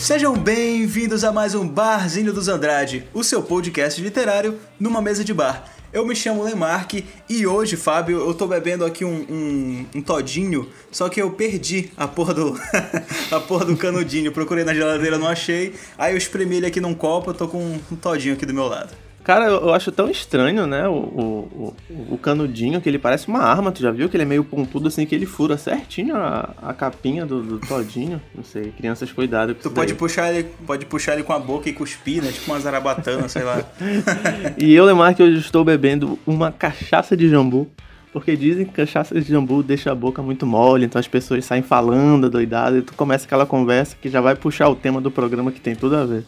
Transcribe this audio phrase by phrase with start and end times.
[0.00, 5.34] Sejam bem-vindos a mais um Barzinho dos Andrade, o seu podcast literário numa mesa de
[5.34, 5.70] bar.
[5.92, 10.66] Eu me chamo Lemarque e hoje, Fábio, eu tô bebendo aqui um, um, um todinho,
[10.90, 12.58] só que eu perdi a porra do
[13.30, 14.32] a porra do canudinho.
[14.32, 15.74] Procurei na geladeira, não achei.
[15.98, 18.66] Aí eu espremi ele aqui num copo, eu tô com um todinho aqui do meu
[18.66, 19.09] lado.
[19.30, 20.88] Cara, eu acho tão estranho, né?
[20.88, 21.76] O, o,
[22.10, 24.08] o, canudinho, que ele parece uma arma, tu já viu?
[24.08, 27.60] Que ele é meio pontudo assim, que ele fura certinho a, a capinha do, do
[27.60, 28.20] todinho.
[28.34, 29.54] Não sei, crianças, cuidado.
[29.54, 32.32] Tu pode puxar, ele, pode puxar ele com a boca e cuspir, né?
[32.32, 33.62] Tipo uma zarabatana, sei lá.
[34.58, 37.70] e eu, Lemar, que hoje estou bebendo uma cachaça de jambu.
[38.12, 41.62] Porque dizem que cachaça de jambu deixa a boca muito mole, então as pessoas saem
[41.62, 45.52] falando, doidado, e tu começa aquela conversa que já vai puxar o tema do programa
[45.52, 46.24] que tem tudo a ver.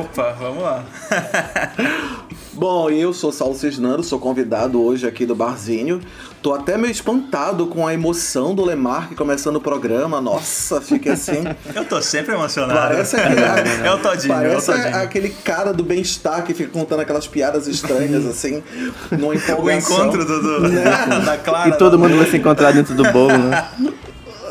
[0.00, 0.84] Opa, vamos lá.
[2.52, 6.00] Bom, eu sou Saulo Cisnando, sou convidado hoje aqui do Barzinho.
[6.42, 10.20] Tô até meio espantado com a emoção do Lemarque começando o programa.
[10.20, 11.44] Nossa, fiquei assim.
[11.74, 12.80] eu tô sempre emocionado.
[12.80, 13.40] Parece aquele,
[13.86, 14.96] é o Todinho, parece é o Todinho.
[14.96, 18.62] aquele cara do bem-estar que fica contando aquelas piadas estranhas, assim,
[19.12, 19.62] numa empolgação.
[19.64, 20.84] O encontro do, do né?
[21.24, 21.68] da Clara.
[21.68, 23.68] E todo mundo vai se encontrar dentro do bolo, né?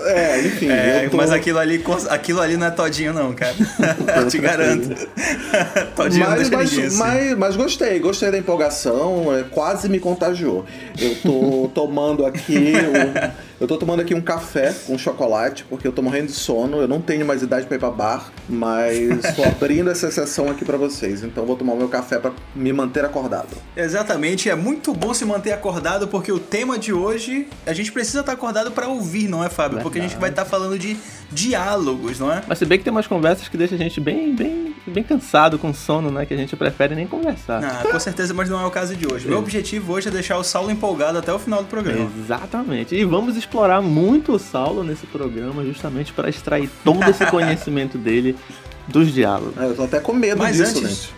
[0.06, 0.70] É, enfim.
[0.70, 1.18] É, tô...
[1.18, 3.56] Mas aquilo ali, aquilo ali não é todinho, não, cara.
[4.30, 4.90] Te garanto.
[5.96, 6.98] todinho mas, não mas, assim.
[6.98, 10.66] mas, mas, gostei, gostei da empolgação, é, quase me contagiou.
[11.00, 12.74] Eu tô tomando aqui.
[12.76, 16.78] O eu tô tomando aqui um café com chocolate, porque eu tô morrendo de sono.
[16.78, 20.64] Eu não tenho mais idade pra ir pra bar, mas tô abrindo essa sessão aqui
[20.64, 21.24] para vocês.
[21.24, 23.50] Então vou tomar o meu café para me manter acordado.
[23.76, 28.22] Exatamente, é muito bom se manter acordado, porque o tema de hoje, a gente precisa
[28.22, 29.80] estar acordado para ouvir, não é, Fábio?
[29.90, 30.98] Porque a gente vai estar falando de
[31.32, 32.42] diálogos, não é?
[32.48, 35.58] Mas se bem que tem umas conversas que deixam a gente bem, bem, bem cansado,
[35.58, 36.26] com sono, né?
[36.26, 37.64] Que a gente prefere nem conversar.
[37.64, 39.28] Ah, com certeza, mas não é o caso de hoje.
[39.28, 42.10] Meu objetivo hoje é deixar o Saulo empolgado até o final do programa.
[42.18, 42.96] Exatamente.
[42.96, 48.36] E vamos explorar muito o Saulo nesse programa, justamente para extrair todo esse conhecimento dele
[48.90, 49.58] dos diálogos.
[49.58, 51.10] É, eu tô até com medo mas disso, antes...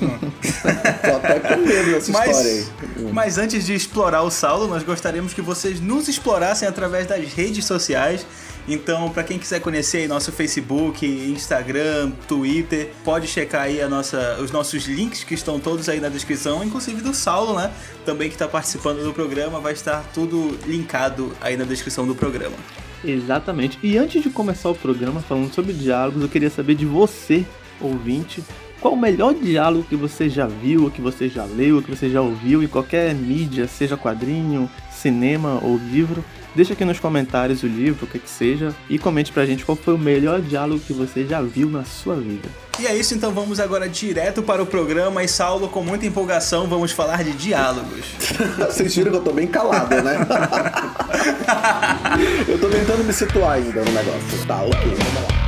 [0.00, 3.12] tô até com medo dessa mas, história aí.
[3.12, 7.64] Mas antes de explorar o Saulo, nós gostaríamos que vocês nos explorassem através das redes
[7.64, 8.26] sociais.
[8.68, 14.38] Então, para quem quiser conhecer aí nosso Facebook, Instagram, Twitter, pode checar aí a nossa,
[14.40, 17.72] os nossos links que estão todos aí na descrição, inclusive do Saulo, né?
[18.04, 22.56] Também que está participando do programa, vai estar tudo linkado aí na descrição do programa.
[23.04, 23.78] Exatamente.
[23.82, 27.44] E antes de começar o programa falando sobre diálogos, eu queria saber de você,
[27.80, 28.42] ouvinte,
[28.80, 32.20] qual o melhor diálogo que você já viu, que você já leu, que você já
[32.20, 36.24] ouviu em qualquer mídia, seja quadrinho, cinema ou livro.
[36.54, 39.76] Deixa aqui nos comentários o livro, o que que seja, e comente pra gente qual
[39.76, 42.48] foi o melhor diálogo que você já viu na sua vida.
[42.80, 45.22] E é isso, então vamos agora direto para o programa.
[45.22, 48.06] E Saulo, com muita empolgação, vamos falar de diálogos.
[48.56, 50.16] Vocês viram que eu tô bem calado, né?
[52.48, 54.46] eu tô tentando me situar ainda no negócio.
[54.46, 55.39] Tá, ok, vamos lá.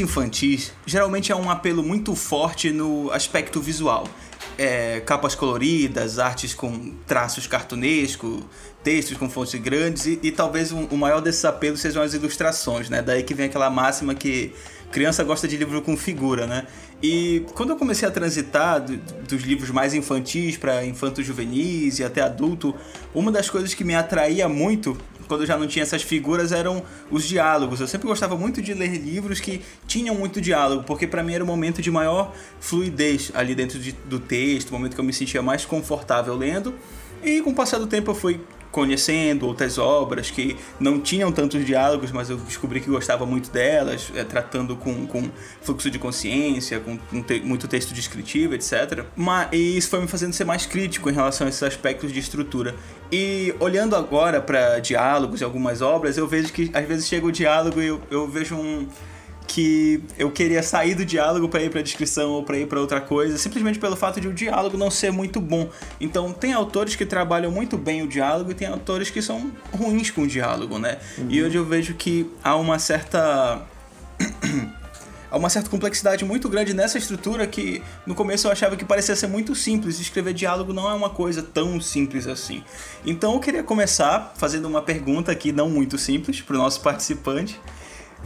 [0.00, 4.08] Infantis geralmente é um apelo muito forte no aspecto visual.
[4.58, 8.42] É, capas coloridas, artes com traços cartunescos,
[8.82, 12.90] textos com fontes grandes e, e talvez um, o maior desses apelos sejam as ilustrações,
[12.90, 13.00] né?
[13.00, 14.52] Daí que vem aquela máxima que
[14.90, 16.66] criança gosta de livro com figura, né?
[17.02, 22.04] E quando eu comecei a transitar do, dos livros mais infantis para infantos juvenis e
[22.04, 22.74] até adulto,
[23.14, 24.96] uma das coisas que me atraía muito
[25.30, 27.80] quando eu já não tinha essas figuras, eram os diálogos.
[27.80, 31.44] Eu sempre gostava muito de ler livros que tinham muito diálogo, porque para mim era
[31.44, 35.12] o momento de maior fluidez ali dentro de, do texto, o momento que eu me
[35.12, 36.74] sentia mais confortável lendo.
[37.22, 41.64] E com o passar do tempo eu fui conhecendo outras obras que não tinham tantos
[41.64, 45.28] diálogos, mas eu descobri que gostava muito delas, é, tratando com, com
[45.60, 49.04] fluxo de consciência, com, te, muito texto descritivo, etc.
[49.16, 52.18] Mas e isso foi me fazendo ser mais crítico em relação a esses aspectos de
[52.18, 52.74] estrutura.
[53.10, 57.32] E olhando agora para diálogos e algumas obras, eu vejo que às vezes chega o
[57.32, 58.86] diálogo e eu, eu vejo um
[59.50, 63.00] que eu queria sair do diálogo para ir para descrição ou para ir para outra
[63.00, 65.68] coisa, simplesmente pelo fato de o diálogo não ser muito bom.
[66.00, 70.08] Então, tem autores que trabalham muito bem o diálogo e tem autores que são ruins
[70.10, 70.98] com o diálogo, né?
[71.18, 71.26] Uhum.
[71.28, 73.66] E hoje eu vejo que há uma certa
[75.28, 79.16] há uma certa complexidade muito grande nessa estrutura que no começo eu achava que parecia
[79.16, 79.98] ser muito simples.
[79.98, 82.62] Escrever diálogo não é uma coisa tão simples assim.
[83.04, 87.60] Então eu queria começar fazendo uma pergunta aqui não muito simples para o nosso participante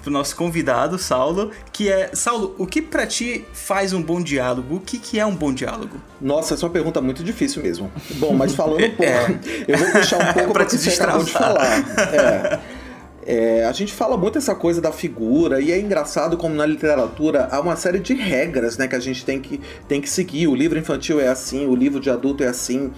[0.05, 4.77] pro nosso convidado, Saulo, que é, Saulo, o que para ti faz um bom diálogo?
[4.77, 5.97] O que, que é um bom diálogo?
[6.21, 7.91] Nossa, essa é uma pergunta muito difícil mesmo.
[8.17, 9.41] Bom, mas falando um pouco, é.
[9.67, 11.65] eu vou puxar um pouco é pra te que você acabou de falar.
[12.15, 12.85] É.
[13.27, 17.49] É, a gente fala muito essa coisa da figura, e é engraçado como na literatura
[17.51, 19.59] há uma série de regras né, que a gente tem que,
[19.89, 20.47] tem que seguir.
[20.47, 22.93] O livro infantil é assim, o livro de adulto é assim.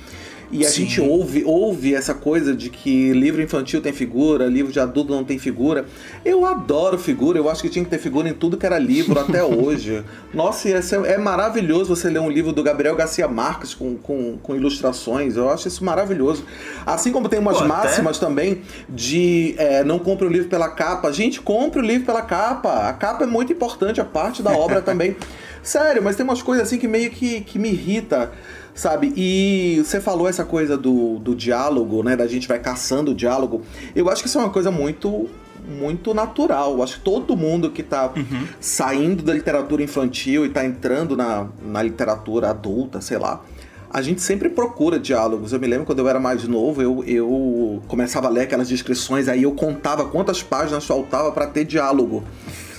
[0.50, 0.82] E a Sim.
[0.82, 5.24] gente ouve, ouve essa coisa de que livro infantil tem figura, livro de adulto não
[5.24, 5.86] tem figura.
[6.24, 9.18] Eu adoro figura, eu acho que tinha que ter figura em tudo que era livro
[9.18, 10.04] até hoje.
[10.32, 14.54] Nossa, é, é maravilhoso você ler um livro do Gabriel Garcia Marques com, com, com
[14.54, 15.36] ilustrações.
[15.36, 16.44] Eu acho isso maravilhoso.
[16.84, 18.26] Assim como tem umas Pô, máximas até...
[18.26, 21.12] também de é, não compre o livro pela capa.
[21.12, 22.88] Gente, compre o livro pela capa.
[22.88, 25.16] A capa é muito importante, a parte da obra também.
[25.62, 28.30] Sério, mas tem umas coisas assim que meio que, que me irrita
[28.76, 29.12] sabe?
[29.16, 32.14] E você falou essa coisa do, do diálogo, né?
[32.14, 33.62] Da gente vai caçando o diálogo.
[33.94, 35.28] Eu acho que isso é uma coisa muito
[35.66, 36.74] muito natural.
[36.74, 38.46] Eu acho que todo mundo que está uhum.
[38.60, 43.42] saindo da literatura infantil e está entrando na, na literatura adulta, sei lá,
[43.90, 45.52] a gente sempre procura diálogos.
[45.52, 49.26] Eu me lembro quando eu era mais novo, eu, eu começava a ler aquelas descrições,
[49.26, 52.22] aí eu contava quantas páginas faltava para ter diálogo.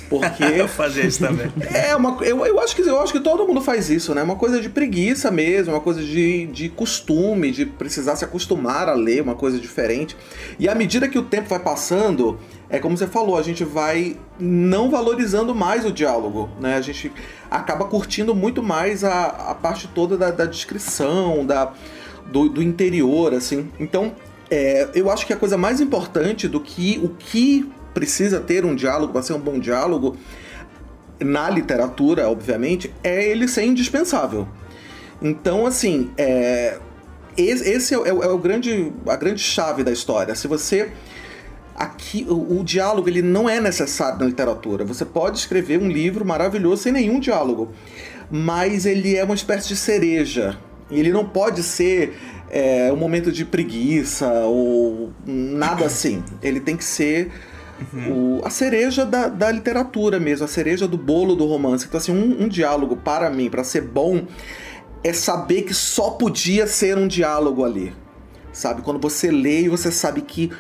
[0.10, 0.44] Porque.
[0.56, 1.52] eu fazia isso também.
[1.74, 4.24] É, uma, eu, eu, acho que, eu acho que todo mundo faz isso, né?
[4.24, 8.94] Uma coisa de preguiça mesmo, uma coisa de, de costume, de precisar se acostumar a
[8.94, 10.16] ler, uma coisa diferente.
[10.60, 12.40] E à medida que o tempo vai passando,
[12.70, 16.76] é como você falou, a gente vai não valorizando mais o diálogo, né?
[16.76, 17.12] A gente
[17.50, 21.72] acaba curtindo muito mais a, a parte toda da, da descrição, da,
[22.26, 23.70] do, do interior, assim.
[23.80, 24.14] Então,
[24.50, 28.76] é, eu acho que a coisa mais importante do que o que precisa ter um
[28.76, 30.16] diálogo para ser um bom diálogo,
[31.20, 34.48] na literatura, obviamente, é ele ser indispensável.
[35.20, 36.78] Então, assim, é,
[37.36, 40.36] esse é, é, é, o grande, a grande chave da história.
[40.36, 40.92] Se você
[41.76, 44.86] aqui o, o, diálogo ele não é necessário na literatura.
[44.86, 47.72] Você pode escrever um livro maravilhoso sem nenhum diálogo,
[48.30, 50.56] mas ele é uma espécie de cereja.
[50.92, 52.16] Ele não pode ser
[52.50, 56.24] é, um momento de preguiça ou nada assim.
[56.44, 57.32] Ele tem que ser
[57.94, 58.40] Uhum.
[58.40, 61.86] O, a cereja da, da literatura mesmo, a cereja do bolo do romance.
[61.86, 64.26] Então, assim, um, um diálogo para mim, para ser bom,
[65.04, 67.94] é saber que só podia ser um diálogo ali.
[68.52, 68.82] Sabe?
[68.82, 70.52] Quando você lê e você sabe que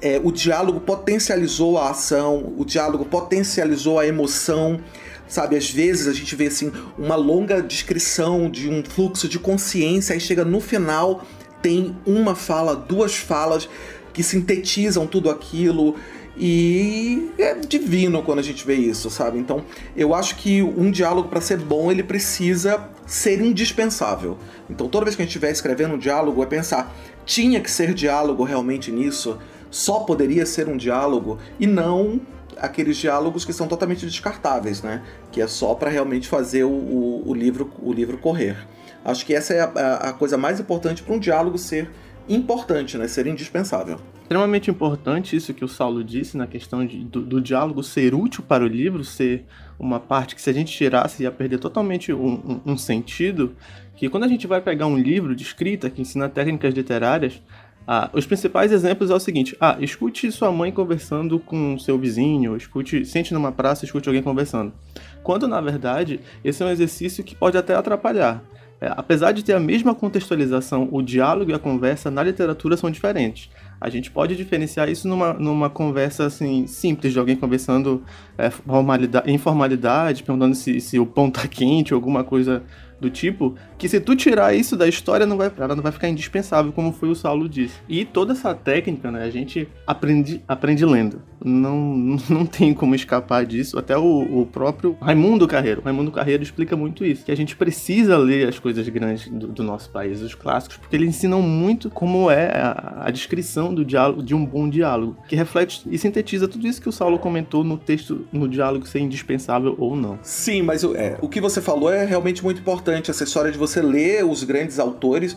[0.00, 4.80] é, o diálogo potencializou a ação, o diálogo potencializou a emoção.
[5.26, 10.14] Sabe, às vezes a gente vê assim uma longa descrição de um fluxo de consciência,
[10.14, 11.22] aí chega no final,
[11.60, 13.68] tem uma fala, duas falas
[14.14, 15.96] que sintetizam tudo aquilo
[16.40, 19.38] e é divino quando a gente vê isso, sabe?
[19.38, 19.64] Então,
[19.96, 24.38] eu acho que um diálogo para ser bom, ele precisa ser indispensável.
[24.70, 26.94] Então, toda vez que a gente estiver escrevendo um diálogo, é pensar,
[27.26, 29.36] tinha que ser diálogo realmente nisso?
[29.68, 32.20] Só poderia ser um diálogo e não
[32.56, 35.02] aqueles diálogos que são totalmente descartáveis, né?
[35.32, 38.56] Que é só para realmente fazer o, o, o, livro, o livro correr.
[39.04, 41.90] Acho que essa é a, a coisa mais importante para um diálogo ser
[42.28, 43.08] importante, né?
[43.08, 43.98] Ser indispensável
[44.28, 48.44] extremamente importante isso que o Saulo disse na questão de, do, do, diálogo ser útil
[48.46, 49.46] para o livro, ser
[49.78, 52.34] uma parte que se a gente tirasse ia perder totalmente um,
[52.66, 53.56] um, um sentido.
[53.96, 57.40] Que quando a gente vai pegar um livro de escrita que ensina técnicas literárias,
[57.86, 62.54] ah, os principais exemplos é o seguinte: ah, escute sua mãe conversando com seu vizinho,
[62.54, 64.74] escute, sente numa praça, escute alguém conversando.
[65.22, 68.44] Quando na verdade esse é um exercício que pode até atrapalhar.
[68.80, 72.90] É, apesar de ter a mesma contextualização, o diálogo e a conversa na literatura são
[72.90, 73.50] diferentes.
[73.80, 78.02] A gente pode diferenciar isso numa, numa conversa assim simples de alguém conversando
[78.36, 82.62] é, formalidade, informalidade, perguntando se, se o pão tá quente ou alguma coisa
[83.00, 86.08] do tipo, que se tu tirar isso da história, não vai, ela não vai ficar
[86.08, 87.76] indispensável, como foi o Saulo disse.
[87.88, 91.22] E toda essa técnica, né, a gente aprende, aprende lendo.
[91.44, 91.96] Não,
[92.28, 93.78] não tem como escapar disso.
[93.78, 95.82] Até o, o próprio Raimundo Carreiro.
[95.82, 99.62] Raimundo Carreiro explica muito isso, que a gente precisa ler as coisas grandes do, do
[99.62, 104.22] nosso país, os clássicos, porque eles ensinam muito como é a, a, descrição do diálogo,
[104.22, 107.76] de um bom diálogo, que reflete e sintetiza tudo isso que o Saulo comentou no
[107.76, 110.18] texto, no diálogo ser indispensável ou não.
[110.22, 113.80] Sim, mas é, o que você falou é realmente muito importante, essa história de você
[113.80, 115.36] ler os grandes autores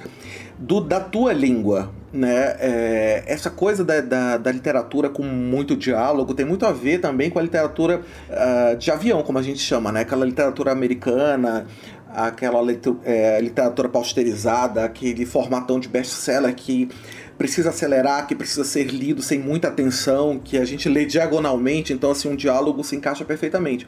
[0.58, 2.55] do, da tua língua, né?
[2.59, 7.29] É, essa coisa da, da, da, literatura com muito diálogo tem muito a ver também
[7.29, 10.01] com a literatura uh, de avião, como a gente chama, né?
[10.01, 11.65] Aquela literatura americana,
[12.13, 12.59] aquela
[13.05, 16.89] é, literatura posterizada, aquele formatão de best-seller que
[17.37, 22.11] precisa acelerar, que precisa ser lido sem muita atenção, que a gente lê diagonalmente, então
[22.11, 23.87] assim um diálogo se encaixa perfeitamente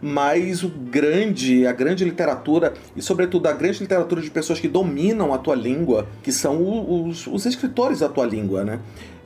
[0.00, 5.32] mas o grande, a grande literatura, e sobretudo a grande literatura de pessoas que dominam
[5.34, 8.80] a tua língua, que são os, os escritores da tua língua, né?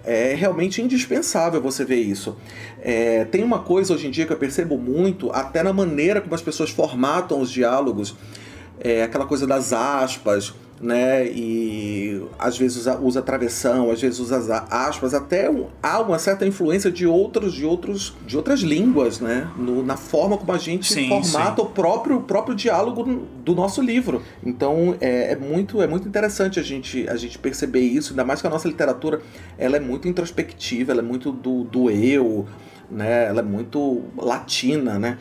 [0.04, 2.36] É realmente indispensável você ver isso.
[2.80, 6.34] É, tem uma coisa hoje em dia que eu percebo muito, até na maneira como
[6.34, 8.16] as pessoas formatam os diálogos.
[8.82, 11.28] É, aquela coisa das aspas, né?
[11.28, 16.44] E às vezes usa, usa travessão, às vezes usa aspas, até um, há uma certa
[16.44, 19.48] influência de outros, de outros, de outras línguas, né?
[19.56, 21.62] No, na forma como a gente sim, formata sim.
[21.62, 23.04] o próprio, próprio diálogo
[23.44, 24.20] do nosso livro.
[24.44, 28.40] Então é, é, muito, é muito interessante a gente, a gente perceber isso, ainda mais
[28.40, 29.20] que a nossa literatura
[29.56, 32.48] ela é muito introspectiva, ela é muito do, do eu,
[32.90, 33.28] né?
[33.28, 35.18] Ela é muito latina, né?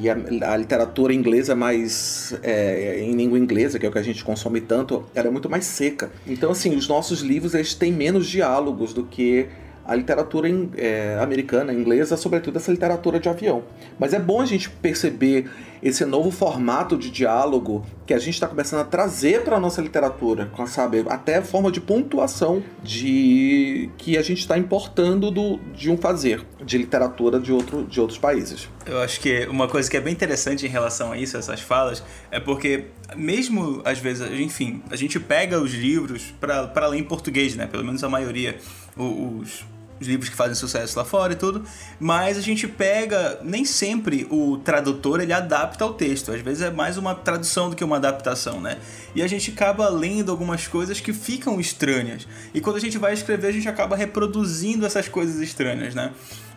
[0.00, 0.16] E a,
[0.52, 4.60] a, literatura inglesa mais é, em língua inglesa, que é o que a gente consome
[4.60, 6.10] tanto, ela é muito mais seca.
[6.26, 9.46] Então, assim, os nossos livros eles têm menos diálogos do que
[9.84, 13.62] a literatura é, americana, inglesa, sobretudo essa literatura de avião.
[13.98, 15.50] Mas é bom a gente perceber
[15.82, 19.80] esse novo formato de diálogo que a gente está começando a trazer para a nossa
[19.80, 21.04] literatura, sabe?
[21.08, 26.78] Até forma de pontuação de que a gente está importando do, de um fazer de
[26.78, 28.68] literatura de, outro, de outros países.
[28.86, 32.02] Eu acho que uma coisa que é bem interessante em relação a isso, essas falas,
[32.30, 37.54] é porque mesmo às vezes, enfim, a gente pega os livros para ler em português,
[37.56, 37.66] né?
[37.66, 38.56] Pelo menos a maioria,
[38.96, 39.64] os
[40.00, 41.64] os livros que fazem sucesso lá fora e tudo,
[41.98, 46.70] mas a gente pega, nem sempre o tradutor ele adapta ao texto, às vezes é
[46.70, 48.78] mais uma tradução do que uma adaptação, né?
[49.14, 52.26] E a gente acaba lendo algumas coisas que ficam estranhas.
[52.52, 56.12] E quando a gente vai escrever, a gente acaba reproduzindo essas coisas estranhas, né?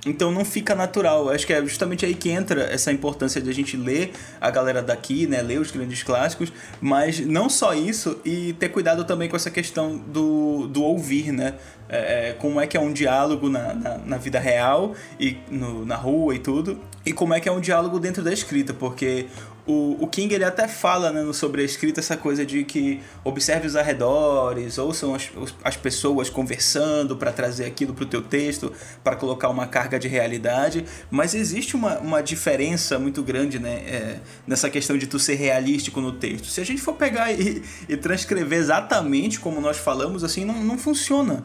[0.07, 1.29] Então não fica natural.
[1.29, 4.81] Acho que é justamente aí que entra essa importância de a gente ler a galera
[4.81, 5.41] daqui, né?
[5.41, 9.97] Ler os grandes clássicos, mas não só isso, e ter cuidado também com essa questão
[9.97, 11.55] do, do ouvir, né?
[11.89, 15.85] É, é como é que é um diálogo na, na, na vida real e no,
[15.85, 19.27] na rua e tudo, e como é que é um diálogo dentro da escrita, porque
[19.67, 24.77] o, o King ele até fala né, sobre essa coisa de que observe os arredores,
[24.77, 25.29] ouçam as,
[25.63, 28.71] as pessoas conversando para trazer aquilo para o teu texto,
[29.03, 34.19] para colocar uma carga de realidade, mas existe uma, uma diferença muito grande né, é,
[34.47, 36.47] nessa questão de tu ser realístico no texto.
[36.47, 40.77] Se a gente for pegar e, e transcrever exatamente como nós falamos, assim, não, não
[40.77, 41.43] funciona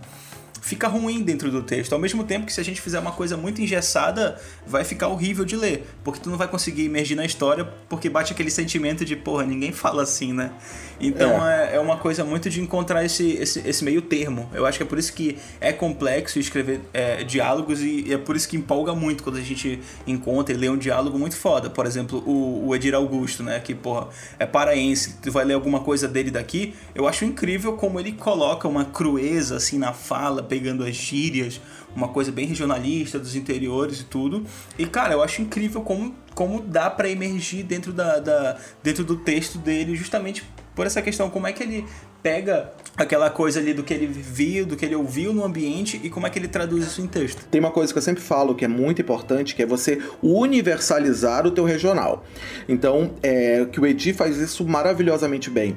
[0.63, 1.93] fica ruim dentro do texto.
[1.93, 5.45] Ao mesmo tempo que se a gente fizer uma coisa muito engessada, vai ficar horrível
[5.45, 9.17] de ler, porque tu não vai conseguir emergir na história, porque bate aquele sentimento de,
[9.17, 10.53] porra, ninguém fala assim, né?
[11.01, 14.49] Então é, é, é uma coisa muito de encontrar esse, esse, esse, meio termo.
[14.55, 18.37] Eu acho que é por isso que é complexo escrever é, diálogos e é por
[18.37, 21.69] isso que empolga muito quando a gente encontra e lê um diálogo muito foda.
[21.69, 23.59] Por exemplo, o, o Edir Augusto, né?
[23.59, 26.75] Que, porra, é paraense, tu vai ler alguma coisa dele daqui.
[26.95, 31.59] Eu acho incrível como ele coloca uma crueza assim na fala, pegando as gírias,
[31.97, 34.45] uma coisa bem regionalista dos interiores e tudo.
[34.79, 39.17] E cara, eu acho incrível como, como dá para emergir dentro, da, da, dentro do
[39.17, 40.45] texto dele, justamente
[40.75, 41.87] por essa questão, como é que ele
[42.23, 46.09] pega aquela coisa ali do que ele viu, do que ele ouviu no ambiente e
[46.09, 47.47] como é que ele traduz isso em texto.
[47.51, 51.47] Tem uma coisa que eu sempre falo que é muito importante, que é você universalizar
[51.47, 52.25] o teu regional.
[52.69, 55.77] Então, é, que o Edi faz isso maravilhosamente bem.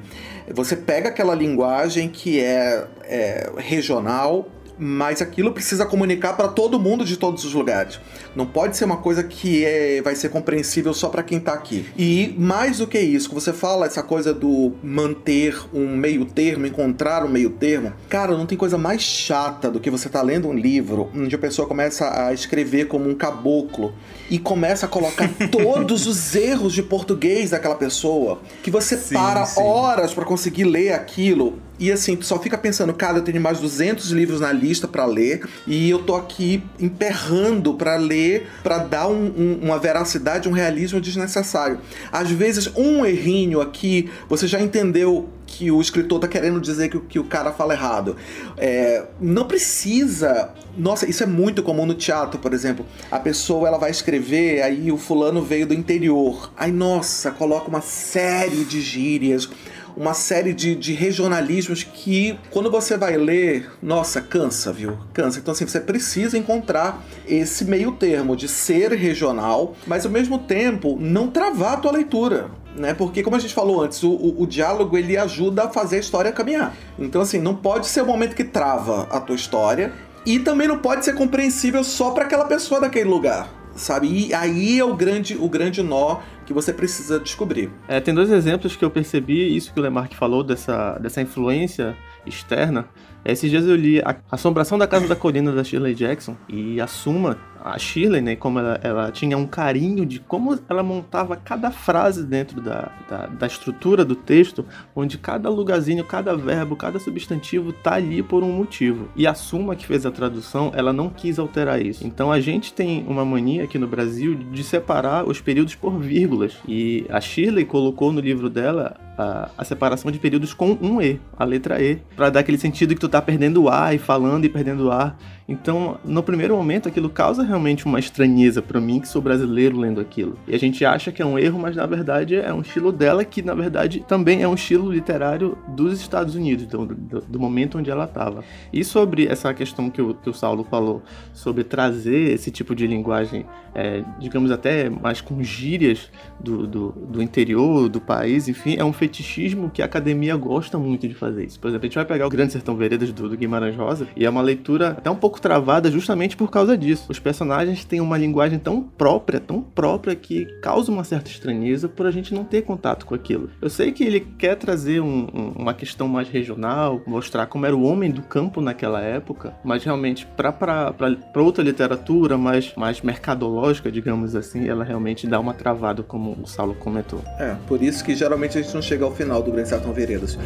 [0.54, 7.06] Você pega aquela linguagem que é, é regional, mas aquilo precisa comunicar para todo mundo
[7.06, 8.00] de todos os lugares.
[8.36, 11.86] Não pode ser uma coisa que é, vai ser compreensível só para quem está aqui.
[11.98, 16.66] E mais do que isso, que você fala essa coisa do manter um meio termo,
[16.66, 20.48] encontrar um meio termo, cara, não tem coisa mais chata do que você tá lendo
[20.48, 23.94] um livro onde a pessoa começa a escrever como um caboclo
[24.30, 29.46] e começa a colocar todos os erros de português daquela pessoa, que você sim, para
[29.46, 29.62] sim.
[29.62, 33.60] horas para conseguir ler aquilo e assim, tu só fica pensando, cara, eu tenho mais
[33.60, 38.25] 200 livros na lista para ler e eu tô aqui emperrando para ler,
[38.64, 41.80] para dar um, um, uma veracidade, um realismo desnecessário.
[42.12, 47.00] Às vezes, um errinho aqui, você já entendeu que o escritor tá querendo dizer que,
[47.00, 48.18] que o cara fala errado.
[48.58, 50.50] É, não precisa.
[50.78, 52.86] Nossa, isso é muito comum no teatro, por exemplo.
[53.10, 56.52] A pessoa ela vai escrever, aí o fulano veio do interior.
[56.58, 59.50] Aí, nossa, coloca uma série de gírias
[59.96, 64.98] uma série de, de regionalismos que, quando você vai ler, nossa, cansa, viu?
[65.14, 65.40] Cansa.
[65.40, 70.98] Então, assim, você precisa encontrar esse meio termo de ser regional, mas ao mesmo tempo
[71.00, 72.50] não travar a tua leitura.
[72.76, 72.94] Né?
[72.94, 76.00] Porque, como a gente falou antes, o, o, o, diálogo ele ajuda a fazer a
[76.00, 76.76] história caminhar.
[77.00, 79.94] Então, assim, não pode ser o momento que trava a tua história
[80.26, 84.08] e também não pode ser compreensível só para aquela pessoa daquele lugar sabe?
[84.08, 87.72] E aí é o grande, o grande nó que você precisa descobrir.
[87.88, 91.96] É, tem dois exemplos que eu percebi, isso que o Lemarck falou, dessa, dessa influência
[92.26, 92.88] externa.
[93.24, 96.88] Esses dias eu li a Assombração da Casa da Colina da Shirley Jackson e a
[96.88, 101.72] Suma a Shirley, né, como ela, ela, tinha um carinho de como ela montava cada
[101.72, 104.64] frase dentro da, da, da, estrutura do texto,
[104.96, 109.10] onde cada lugarzinho, cada verbo, cada substantivo tá ali por um motivo.
[109.16, 112.06] E a Suma, que fez a tradução, ela não quis alterar isso.
[112.06, 116.58] Então a gente tem uma mania aqui no Brasil de separar os períodos por vírgulas.
[116.68, 121.20] E a Shirley colocou no livro dela a, a separação de períodos com um E,
[121.38, 124.46] a letra E, para dar aquele sentido que tu tá perdendo o ar e falando
[124.46, 125.18] e perdendo o ar.
[125.48, 130.02] Então, no primeiro momento, aquilo causa realmente uma estranheza para mim, que sou brasileiro lendo
[130.02, 130.38] aquilo.
[130.48, 133.24] E a gente acha que é um erro, mas na verdade é um estilo dela
[133.24, 137.78] que, na verdade, também é um estilo literário dos Estados Unidos, do, do, do momento
[137.78, 138.44] onde ela estava.
[138.74, 142.88] E sobre essa questão que o, que o Saulo falou, sobre trazer esse tipo de
[142.88, 146.10] linguagem, é, digamos até mais com gírias
[146.40, 151.08] do, do, do interior do país, enfim, é um fetichismo que a academia gosta muito
[151.08, 151.60] de fazer isso.
[151.60, 154.26] Por exemplo, a gente vai pegar o Grande Sertão Veredas do, do Guimarães Rosa, e
[154.26, 157.06] é uma leitura até um pouco travada justamente por causa disso.
[157.10, 162.06] Os personagens têm uma linguagem tão própria, tão própria, que causa uma certa estranheza por
[162.06, 163.50] a gente não ter contato com aquilo.
[163.62, 167.76] Eu sei que ele quer trazer um, um, uma questão mais regional, mostrar como era
[167.76, 170.94] o homem do campo naquela época, mas realmente para
[171.36, 176.76] outra literatura mais, mais mercadológica, digamos assim, ela realmente dá uma travada, como o Saulo
[176.76, 177.22] comentou.
[177.40, 180.38] É, por isso que geralmente a gente não chega ao final do Grande Sertão Veredas.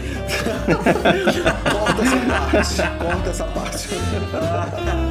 [1.89, 2.01] corta
[2.59, 4.78] essa parte, corta essa parte.
[4.85, 5.08] Diálogo,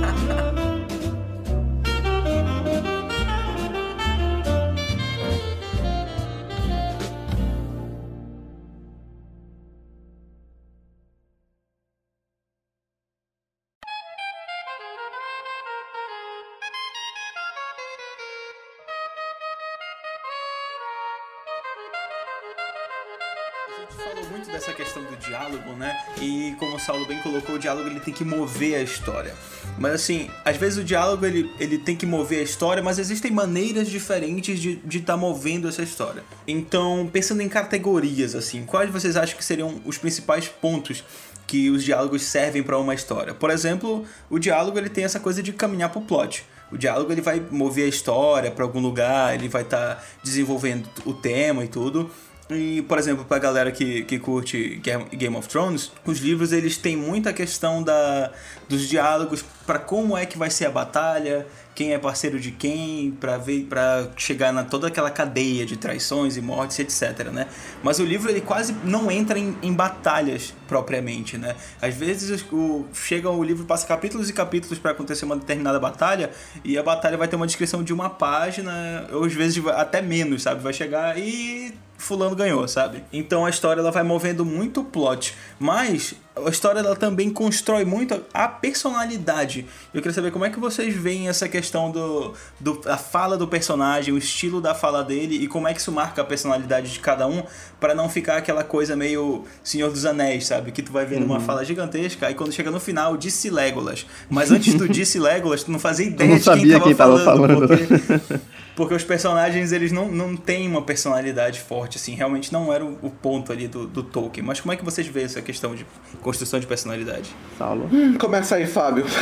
[26.58, 29.34] como o Saulo bem colocou, o diálogo ele tem que mover a história.
[29.78, 33.30] Mas assim, às vezes o diálogo ele, ele tem que mover a história, mas existem
[33.30, 36.22] maneiras diferentes de estar de tá movendo essa história.
[36.46, 41.04] Então, pensando em categorias, assim, quais vocês acham que seriam os principais pontos
[41.46, 43.32] que os diálogos servem para uma história?
[43.32, 46.44] Por exemplo, o diálogo ele tem essa coisa de caminhar pro plot.
[46.70, 50.86] O diálogo ele vai mover a história para algum lugar, ele vai estar tá desenvolvendo
[51.06, 52.10] o tema e tudo.
[52.50, 54.80] E, por exemplo, pra galera que, que curte
[55.12, 58.32] Game of Thrones, os livros eles têm muita questão da,
[58.68, 63.10] dos diálogos para como é que vai ser a batalha, quem é parceiro de quem,
[63.10, 67.48] para ver para chegar na toda aquela cadeia de traições e mortes, etc, né?
[67.82, 71.54] Mas o livro ele quase não entra em, em batalhas propriamente, né?
[71.82, 76.30] Às vezes o, chega o livro passa capítulos e capítulos para acontecer uma determinada batalha
[76.64, 80.42] e a batalha vai ter uma descrição de uma página, ou às vezes até menos,
[80.42, 80.62] sabe?
[80.62, 83.02] Vai chegar e fulano ganhou, sabe?
[83.12, 86.14] Então a história ela vai movendo muito o plot, mas
[86.46, 89.66] a história ela também constrói muito a personalidade.
[89.92, 93.48] Eu queria saber como é que vocês veem essa questão do, do a fala do
[93.48, 97.00] personagem, o estilo da fala dele e como é que isso marca a personalidade de
[97.00, 97.42] cada um
[97.80, 100.72] para não ficar aquela coisa meio Senhor dos Anéis, sabe?
[100.72, 101.32] Que tu vai vendo uhum.
[101.32, 104.06] uma fala gigantesca e quando chega no final disse Legolas.
[104.30, 107.24] Mas antes do disse Legolas, tu não fazia ideia não de quem tava, quem falando,
[107.24, 107.66] tava falando.
[107.66, 108.40] Porque,
[108.76, 112.98] porque os personagens eles não, não têm uma personalidade forte assim, realmente não era o,
[113.02, 114.44] o ponto ali do, do Tolkien.
[114.44, 115.86] Mas como é que vocês veem essa questão de
[116.22, 117.34] construção de personalidade.
[117.56, 117.88] Saulo.
[117.92, 119.04] Hum, começa aí, Fábio.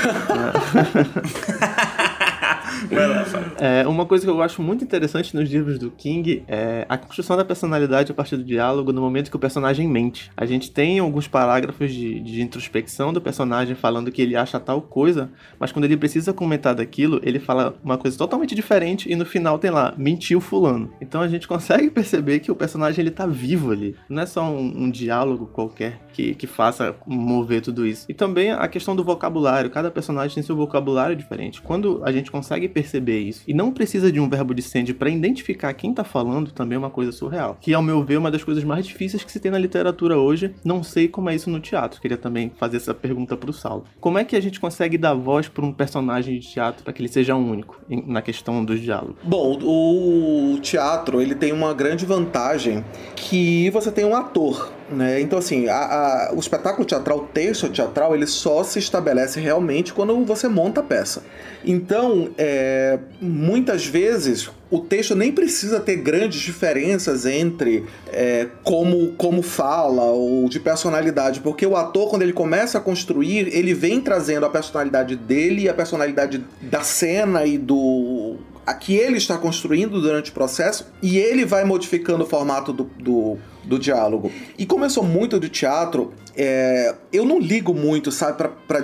[3.58, 7.36] É, uma coisa que eu acho muito interessante nos livros do King é a construção
[7.36, 10.30] da personalidade a partir do diálogo no momento que o personagem mente.
[10.36, 14.80] A gente tem alguns parágrafos de, de introspecção do personagem falando que ele acha tal
[14.82, 19.24] coisa, mas quando ele precisa comentar daquilo, ele fala uma coisa totalmente diferente e no
[19.24, 20.90] final tem lá, mentiu fulano.
[21.00, 23.96] Então a gente consegue perceber que o personagem ele tá vivo ali.
[24.08, 28.06] Não é só um, um diálogo qualquer que, que faça mover tudo isso.
[28.08, 29.70] E também a questão do vocabulário.
[29.70, 31.60] Cada personagem tem seu vocabulário diferente.
[31.60, 35.10] Quando a gente consegue perceber isso e não precisa de um verbo de send para
[35.10, 37.56] identificar quem tá falando, também é uma coisa surreal.
[37.60, 40.18] Que, ao meu ver, é uma das coisas mais difíceis que se tem na literatura
[40.18, 40.54] hoje.
[40.64, 42.00] Não sei como é isso no teatro.
[42.00, 43.84] Queria também fazer essa pergunta pro Saulo.
[44.00, 47.00] Como é que a gente consegue dar voz para um personagem de teatro para que
[47.00, 49.16] ele seja único na questão dos diálogos?
[49.22, 55.20] Bom, o teatro ele tem uma grande vantagem que você tem um ator né?
[55.20, 59.92] Então, assim, a, a, o espetáculo teatral, o texto teatral, ele só se estabelece realmente
[59.92, 61.22] quando você monta a peça.
[61.64, 69.42] Então, é, muitas vezes, o texto nem precisa ter grandes diferenças entre é, como, como
[69.42, 74.46] fala ou de personalidade, porque o ator, quando ele começa a construir, ele vem trazendo
[74.46, 80.00] a personalidade dele e a personalidade da cena e do a que ele está construindo
[80.00, 84.30] durante o processo e ele vai modificando o formato do, do, do diálogo.
[84.56, 88.82] E como eu sou muito do teatro, é, eu não ligo muito, sabe, para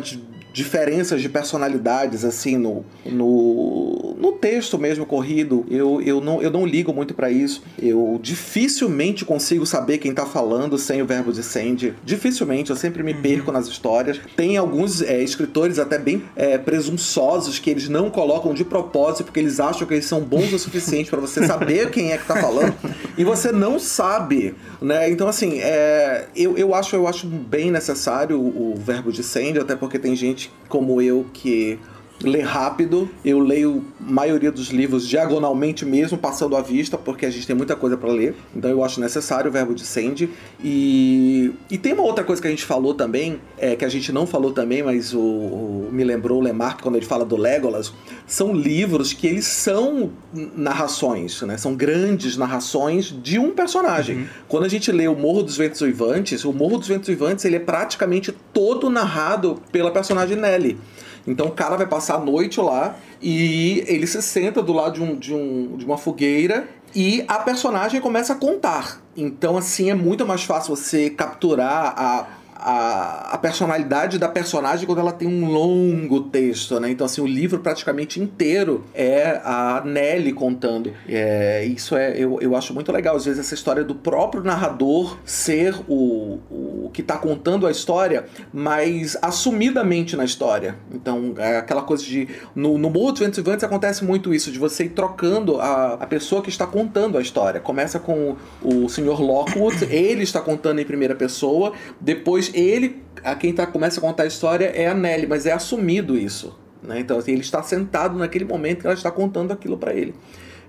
[0.53, 6.67] diferenças de personalidades assim no, no, no texto mesmo corrido, eu, eu, não, eu não
[6.67, 7.62] ligo muito para isso.
[7.81, 11.95] Eu dificilmente consigo saber quem tá falando sem o verbo de send.
[12.05, 13.23] Dificilmente, eu sempre me uhum.
[13.23, 14.21] perco nas histórias.
[14.37, 19.41] Tem alguns é, escritores até bem é, presunçosos que eles não colocam de propósito porque
[19.41, 22.37] eles acham que eles são bons o suficiente para você saber quem é que tá
[22.37, 22.75] falando
[23.17, 25.11] e você não sabe, né?
[25.11, 29.59] Então, assim, é, eu, eu, acho, eu acho bem necessário o, o verbo de send,
[29.59, 31.78] até porque tem gente como eu que
[32.23, 33.09] ler rápido.
[33.25, 37.55] Eu leio a maioria dos livros diagonalmente mesmo, passando à vista, porque a gente tem
[37.57, 38.35] muita coisa para ler.
[38.55, 40.29] Então eu acho necessário o verbo de send.
[40.63, 44.13] E, e tem uma outra coisa que a gente falou também, é, que a gente
[44.13, 47.93] não falou também, mas o, o me lembrou o Lemarck quando ele fala do Legolas.
[48.27, 50.11] São livros que eles são
[50.57, 51.57] narrações, né?
[51.57, 54.17] São grandes narrações de um personagem.
[54.17, 54.27] Uhum.
[54.49, 57.57] Quando a gente lê o Morro dos Ventos Uivantes, o Morro dos Ventos Uivantes ele
[57.57, 60.79] é praticamente todo narrado pela personagem Nelly.
[61.27, 65.03] Então o cara vai passar a noite lá e ele se senta do lado de,
[65.03, 69.01] um, de, um, de uma fogueira e a personagem começa a contar.
[69.17, 72.27] Então, assim, é muito mais fácil você capturar a
[72.62, 76.90] a, a personalidade da personagem quando ela tem um longo texto, né?
[76.90, 80.92] Então, assim, o livro praticamente inteiro é a Nelly contando.
[81.09, 83.16] É, isso é, eu, eu acho muito legal.
[83.16, 88.27] Às vezes, essa história do próprio narrador ser o, o que está contando a história,
[88.53, 90.77] mas assumidamente na história.
[90.92, 92.29] Então, é aquela coisa de.
[92.55, 96.51] No, no e Vantes acontece muito isso, de você ir trocando a, a pessoa que
[96.51, 97.61] está contando a história.
[97.61, 99.20] Começa com o, o Sr.
[99.20, 104.25] Lockwood, ele está contando em primeira pessoa, depois ele, a quem tá, começa a contar
[104.25, 106.59] a história é a Nelly, mas é assumido isso.
[106.83, 107.01] Né?
[107.01, 110.15] Então, assim, ele está sentado naquele momento que ela está contando aquilo para ele.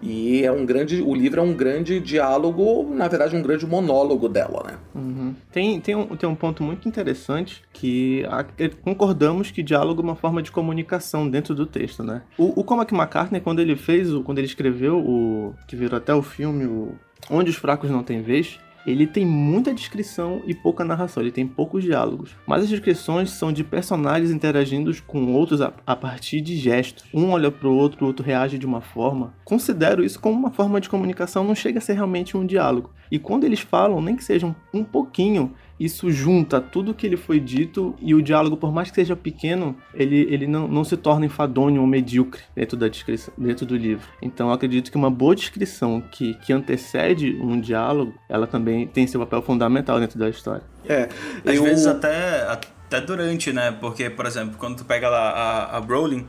[0.06, 1.02] E é um grande.
[1.02, 4.78] O livro é um grande diálogo, na verdade, um grande monólogo dela, né?
[4.94, 5.34] Uhum.
[5.50, 8.46] Tem, tem, um, tem um ponto muito interessante que a,
[8.84, 12.22] concordamos que diálogo é uma forma de comunicação dentro do texto, né?
[12.38, 15.56] O, o Cormac McCartney, quando ele fez, o, quando ele escreveu o.
[15.70, 16.94] que virou até o filme, o
[17.30, 21.48] Onde os Fracos Não Têm Vez, ele tem muita descrição e pouca narração, ele tem
[21.48, 22.36] poucos diálogos.
[22.46, 27.06] Mas as descrições são de personagens interagindo com outros a, a partir de gestos.
[27.14, 29.34] Um olha para o outro, o outro reage de uma forma.
[29.44, 32.92] Considero isso como uma forma de comunicação, não chega a ser realmente um diálogo.
[33.12, 37.18] E quando eles falam, nem que seja um, um pouquinho, isso junta tudo que ele
[37.18, 40.96] foi dito e o diálogo, por mais que seja pequeno, ele, ele não, não se
[40.96, 44.08] torna enfadonho ou medíocre dentro da descrição, dentro do livro.
[44.22, 49.08] Então eu acredito que uma boa descrição que, que antecede um diálogo, ela também tem
[49.08, 50.64] seu papel fundamental dentro da história.
[50.88, 51.10] É,
[51.46, 51.64] às eu...
[51.64, 53.72] vezes até, até durante, né?
[53.72, 56.26] Porque, por exemplo, quando tu pega lá a, a Rowling,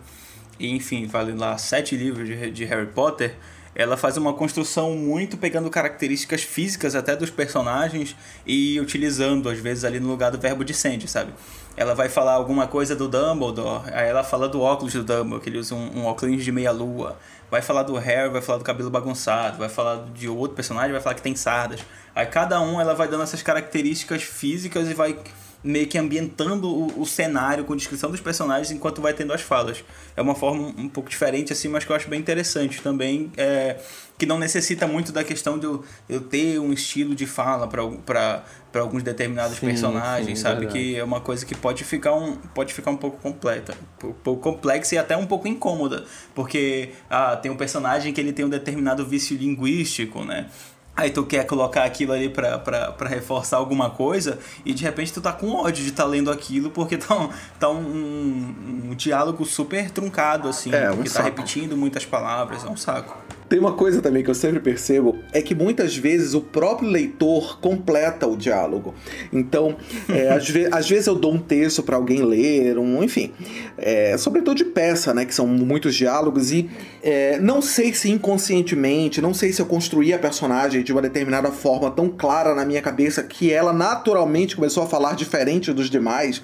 [0.59, 3.35] e enfim, vale lá sete livros de, de Harry Potter,
[3.75, 8.15] ela faz uma construção muito pegando características físicas até dos personagens
[8.47, 11.33] e utilizando, às vezes, ali no lugar do verbo de send, sabe?
[11.77, 15.51] Ela vai falar alguma coisa do Dumbledore, aí ela fala do óculos do Dumbledore, que
[15.51, 17.19] ele usa um, um óculos de meia-lua.
[17.51, 21.01] Vai falar do Harry, vai falar do cabelo bagunçado, vai falar de outro personagem, vai
[21.01, 21.81] falar que tem sardas.
[22.15, 25.19] Aí cada um ela vai dando essas características físicas e vai
[25.65, 29.83] meio que ambientando o, o, cenário com descrição dos personagens enquanto vai tendo as falas.
[30.15, 33.79] É uma forma um, pouco diferente, assim, mas que eu acho bem interessante também, é,
[34.19, 38.45] que não necessita muito da questão de eu, eu ter um estilo de fala para
[38.75, 40.67] alguns determinados sim, personagens, sim, sabe?
[40.67, 40.79] Verdade.
[40.79, 43.75] Que é uma coisa que pode ficar um, pode ficar um pouco completa,
[44.05, 48.35] um pouco complexa e até um pouco incômoda, porque ah, tem um personagem que ele
[48.35, 50.51] tem um determinado vício linguístico, né?
[50.97, 55.13] Aí tu quer colocar aquilo ali pra, pra, pra reforçar alguma coisa e de repente
[55.13, 57.29] tu tá com ódio de estar tá lendo aquilo porque tá, um,
[57.59, 62.65] tá um, um, um diálogo super truncado, assim, é, porque um tá repetindo muitas palavras,
[62.65, 63.25] é um saco.
[63.49, 67.61] Tem uma coisa também que eu sempre percebo, é que muitas vezes o próprio leitor
[67.61, 68.95] completa o diálogo.
[69.33, 69.77] Então,
[70.09, 73.33] é, às, ve às, vezes eu dou um texto para alguém ler, um, enfim,
[73.77, 76.71] é, sobretudo de peça, né, que são muitos diálogos, e
[77.03, 81.51] é, não sei se inconscientemente, não sei se eu construí a personagem de uma determinada
[81.51, 86.43] forma tão clara na minha cabeça que ela naturalmente começou a falar diferente dos demais,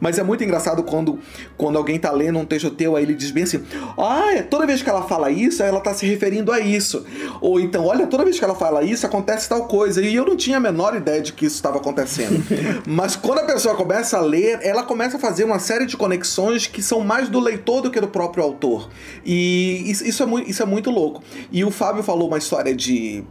[0.00, 1.18] mas é muito engraçado quando,
[1.56, 3.62] quando alguém tá lendo um texto teu, aí ele diz bem assim,
[3.98, 7.04] ah, toda vez que ela fala isso, ela tá se referindo a isso.
[7.40, 10.02] Ou então, olha, toda vez que ela fala isso, acontece tal coisa.
[10.02, 12.42] E eu não tinha a menor ideia de que isso estava acontecendo.
[12.86, 16.66] Mas quando a pessoa começa a ler, ela começa a fazer uma série de conexões
[16.66, 18.88] que são mais do leitor do que do próprio autor.
[19.24, 21.22] E isso é, muito, isso é muito louco.
[21.50, 23.24] E o Fábio falou uma história de.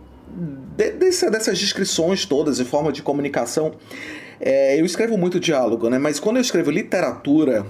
[0.77, 3.73] De dessas descrições todas em forma de comunicação.
[4.39, 5.99] É, eu escrevo muito diálogo, né?
[5.99, 7.65] Mas quando eu escrevo literatura,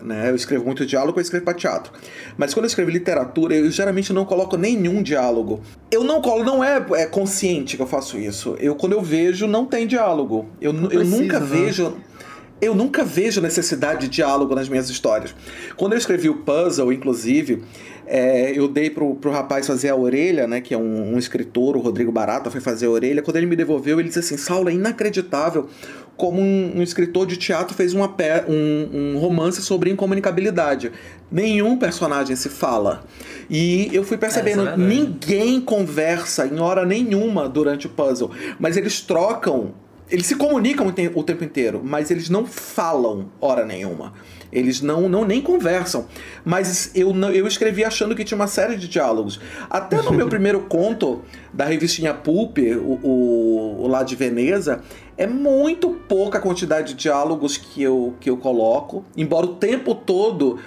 [0.00, 0.30] né?
[0.30, 1.92] Eu escrevo muito diálogo, eu escrevo para teatro.
[2.36, 5.60] Mas quando eu escrevo literatura, eu geralmente não coloco nenhum diálogo.
[5.90, 8.56] Eu não colo, não é, é consciente que eu faço isso.
[8.58, 10.48] Eu quando eu vejo não tem diálogo.
[10.60, 11.46] Eu, eu precisa, nunca né?
[11.46, 11.96] vejo
[12.60, 15.34] eu nunca vejo necessidade de diálogo nas minhas histórias.
[15.76, 17.62] Quando eu escrevi o puzzle, inclusive,
[18.06, 20.60] É, eu dei pro, pro rapaz fazer a orelha, né?
[20.60, 23.22] Que é um, um escritor, o Rodrigo Barata, foi fazer a orelha.
[23.22, 25.68] Quando ele me devolveu, ele disse assim: Saulo, é inacreditável
[26.16, 28.14] como um, um escritor de teatro fez uma
[28.48, 30.90] um, um romance sobre incomunicabilidade.
[31.30, 33.04] Nenhum personagem se fala.
[33.50, 39.00] E eu fui percebendo, é ninguém conversa em hora nenhuma durante o puzzle, mas eles
[39.00, 39.74] trocam
[40.08, 44.12] eles se comunicam o tempo inteiro, mas eles não falam hora nenhuma.
[44.56, 46.06] Eles não, não nem conversam.
[46.42, 49.38] Mas eu, eu escrevi achando que tinha uma série de diálogos.
[49.68, 54.82] Até no meu primeiro conto da revistinha Pulp, o, o, o lá de Veneza,
[55.18, 59.04] é muito pouca a quantidade de diálogos que eu, que eu coloco.
[59.16, 60.58] Embora o tempo todo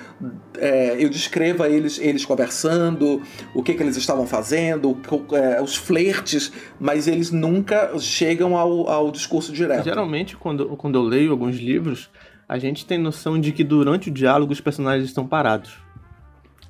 [0.58, 3.22] é, eu descreva eles, eles conversando,
[3.54, 4.98] o que, que eles estavam fazendo,
[5.34, 9.84] é, os flertes, mas eles nunca chegam ao, ao discurso direto.
[9.84, 12.10] Geralmente, quando, quando eu leio alguns livros,
[12.50, 15.78] a gente tem noção de que durante o diálogo os personagens estão parados.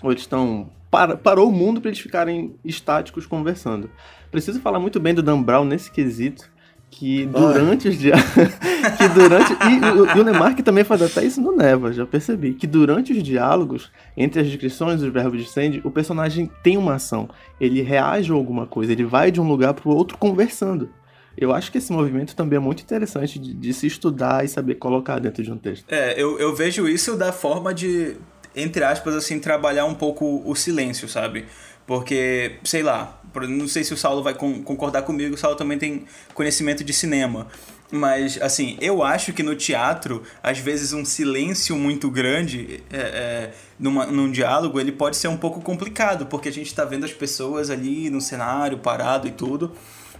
[0.04, 0.70] Ou eles estão.
[0.92, 3.90] Para, parou o mundo para eles ficarem estáticos conversando.
[4.30, 6.52] Preciso falar muito bem do Dan Brown nesse quesito.
[6.92, 8.34] Que durante os diálogos.
[8.98, 9.54] que durante.
[9.54, 12.56] E, e, o que também faz até isso no Neva, já percebi.
[12.56, 16.96] Que durante os diálogos, entre as descrições dos verbos de Sandy, o personagem tem uma
[16.96, 17.30] ação.
[17.62, 20.90] Ele reage a alguma coisa, ele vai de um lugar para o outro conversando.
[21.40, 24.76] Eu acho que esse movimento também é muito interessante de, de, se estudar e saber
[24.76, 25.86] colocar dentro de um texto.
[25.88, 28.18] É, eu, eu vejo isso da forma de,
[28.54, 31.46] entre aspas, assim, trabalhar um pouco o silêncio, sabe?
[31.88, 36.06] Porque, sei lá, não sei se o Saulo vai concordar comigo, o Saulo também tem
[36.34, 37.48] conhecimento de cinema.
[37.92, 43.52] Mas, assim, eu acho que no teatro, às vezes um silêncio muito grande é, é,
[43.80, 47.14] numa, num diálogo, ele pode ser um pouco complicado, porque a gente está vendo as
[47.14, 49.72] pessoas ali no cenário, parado e tudo.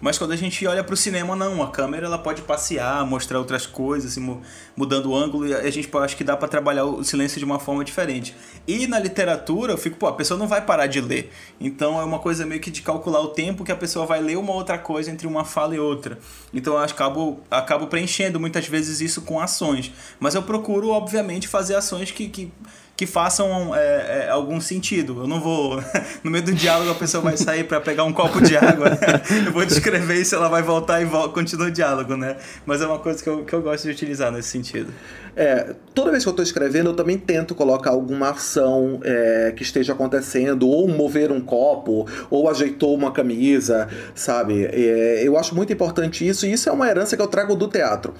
[0.02, 1.62] Mas quando a gente olha para o cinema, não.
[1.62, 4.42] A câmera ela pode passear, mostrar outras coisas, assim,
[4.76, 5.48] mudando o ângulo.
[5.48, 8.36] E a gente acho que dá para trabalhar o silêncio de uma forma diferente.
[8.68, 11.32] E na literatura, eu fico, pô, a pessoa não vai parar de ler.
[11.60, 14.38] Então é uma coisa meio que de calcular o tempo que a pessoa vai ler
[14.38, 16.18] uma outra coisa entre uma fala e outra.
[16.54, 19.92] Então eu acabo, acabo preenchendo muitas vezes isso com ações.
[20.20, 22.52] Mas eu procuro, obviamente, fazer ações que, que
[23.00, 25.22] que façam é, é, algum sentido.
[25.22, 25.82] Eu não vou.
[26.22, 28.90] No meio do diálogo a pessoa vai sair para pegar um copo de água.
[29.46, 32.36] eu vou descrever se ela vai voltar e volta, continua o diálogo, né?
[32.66, 34.92] Mas é uma coisa que eu, que eu gosto de utilizar nesse sentido.
[35.34, 39.64] É, toda vez que eu estou escrevendo, eu também tento colocar alguma ação é, que
[39.64, 44.66] esteja acontecendo, ou mover um copo, ou ajeitou uma camisa, sabe?
[44.66, 47.70] É, eu acho muito importante isso, e isso é uma herança que eu trago do
[47.70, 48.14] teatro.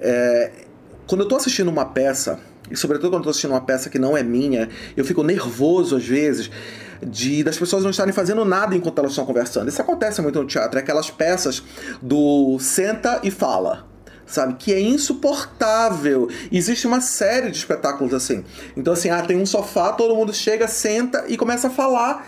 [0.00, 0.50] É,
[1.06, 4.16] quando eu estou assistindo uma peça, e sobretudo quando estou assistindo uma peça que não
[4.16, 6.50] é minha, eu fico nervoso às vezes
[7.06, 9.68] de das pessoas não estarem fazendo nada enquanto elas estão conversando.
[9.68, 11.62] Isso acontece muito no teatro, é aquelas peças
[12.00, 13.86] do senta e fala
[14.26, 14.54] sabe?
[14.54, 16.28] Que é insuportável.
[16.50, 18.42] Existe uma série de espetáculos assim.
[18.74, 22.26] Então, assim, ah, tem um sofá, todo mundo chega, senta e começa a falar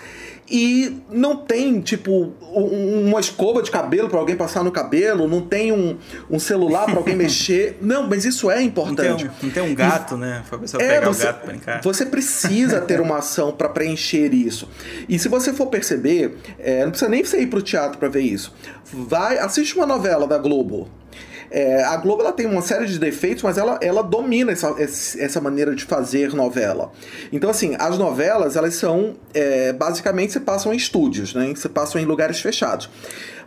[0.48, 5.40] e não tem, tipo, um, uma escova de cabelo para alguém passar no cabelo, não
[5.40, 5.96] tem um,
[6.30, 7.78] um celular para alguém mexer.
[7.80, 9.08] Não, mas isso é importante.
[9.08, 10.42] Não tem um, não tem um gato, e, né?
[10.48, 11.82] Pra pessoa é, pegar você, o gato pra brincar.
[11.82, 14.68] Você precisa ter uma ação para preencher isso.
[15.08, 18.22] E se você for perceber, é, não precisa nem você ir pro teatro para ver
[18.22, 18.54] isso.
[18.92, 20.88] Vai, assiste uma novela da Globo
[21.50, 25.40] é, a Globo ela tem uma série de defeitos, mas ela, ela domina essa, essa
[25.40, 26.92] maneira de fazer novela.
[27.32, 31.52] Então, assim, as novelas, elas são, é, basicamente, se passam em estúdios, né?
[31.56, 32.88] Se passam em lugares fechados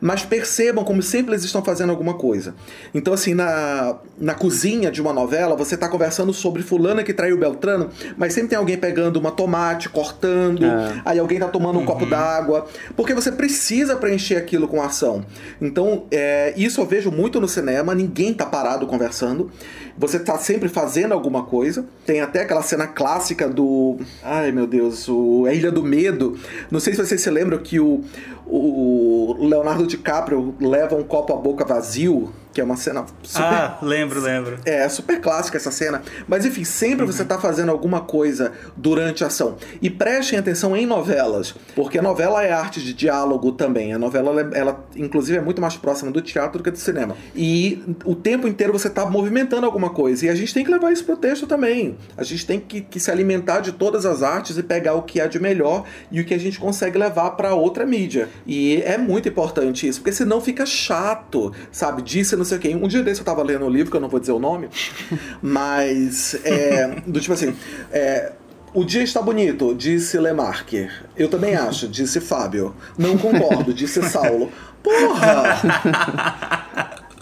[0.01, 2.53] mas percebam como sempre eles estão fazendo alguma coisa.
[2.93, 7.37] Então, assim, na, na cozinha de uma novela, você está conversando sobre fulana que traiu
[7.37, 11.01] Beltrano, mas sempre tem alguém pegando uma tomate, cortando, é.
[11.05, 11.85] aí alguém está tomando um uhum.
[11.85, 15.25] copo d'água, porque você precisa preencher aquilo com ação.
[15.61, 19.51] Então, é, isso eu vejo muito no cinema, ninguém está parado conversando,
[19.99, 21.85] você está sempre fazendo alguma coisa.
[22.05, 23.97] Tem até aquela cena clássica do.
[24.23, 26.37] Ai meu Deus, o A Ilha do Medo.
[26.71, 28.01] Não sei se vocês se lembram que o,
[28.49, 33.45] o Leonardo DiCaprio leva um copo à boca vazio que é uma cena super.
[33.45, 34.57] Ah, lembro, lembro.
[34.65, 36.01] É, super clássica essa cena.
[36.27, 37.11] Mas enfim, sempre uhum.
[37.11, 39.57] você está fazendo alguma coisa durante a ação.
[39.81, 43.93] E prestem atenção em novelas, porque a novela é arte de diálogo também.
[43.93, 47.15] A novela, ela, ela inclusive, é muito mais próxima do teatro do que do cinema.
[47.35, 50.25] E o tempo inteiro você está movimentando alguma coisa.
[50.25, 51.97] E a gente tem que levar isso pro texto também.
[52.17, 55.21] A gente tem que, que se alimentar de todas as artes e pegar o que
[55.21, 58.27] há de melhor e o que a gente consegue levar para outra mídia.
[58.45, 62.01] E é muito importante isso, porque senão fica chato, sabe?
[62.01, 62.75] Disse não sei o quê.
[62.75, 64.69] Um dia desse eu tava lendo um livro, que eu não vou dizer o nome,
[65.41, 67.55] mas é, do tipo assim.
[67.91, 68.33] É,
[68.73, 70.89] o dia está bonito, disse Lemarque.
[71.17, 72.75] Eu também acho, disse Fábio.
[72.97, 74.51] Não concordo, disse Saulo.
[74.83, 75.59] Porra!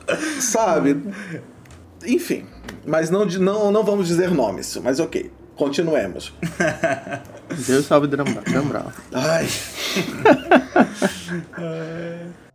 [0.40, 1.02] Sabe?
[2.06, 2.46] Enfim,
[2.86, 5.32] mas não, não, não vamos dizer nomes, mas ok.
[5.56, 6.34] continuemos.
[7.66, 8.92] Deus salve Brown.
[9.14, 9.48] Ai.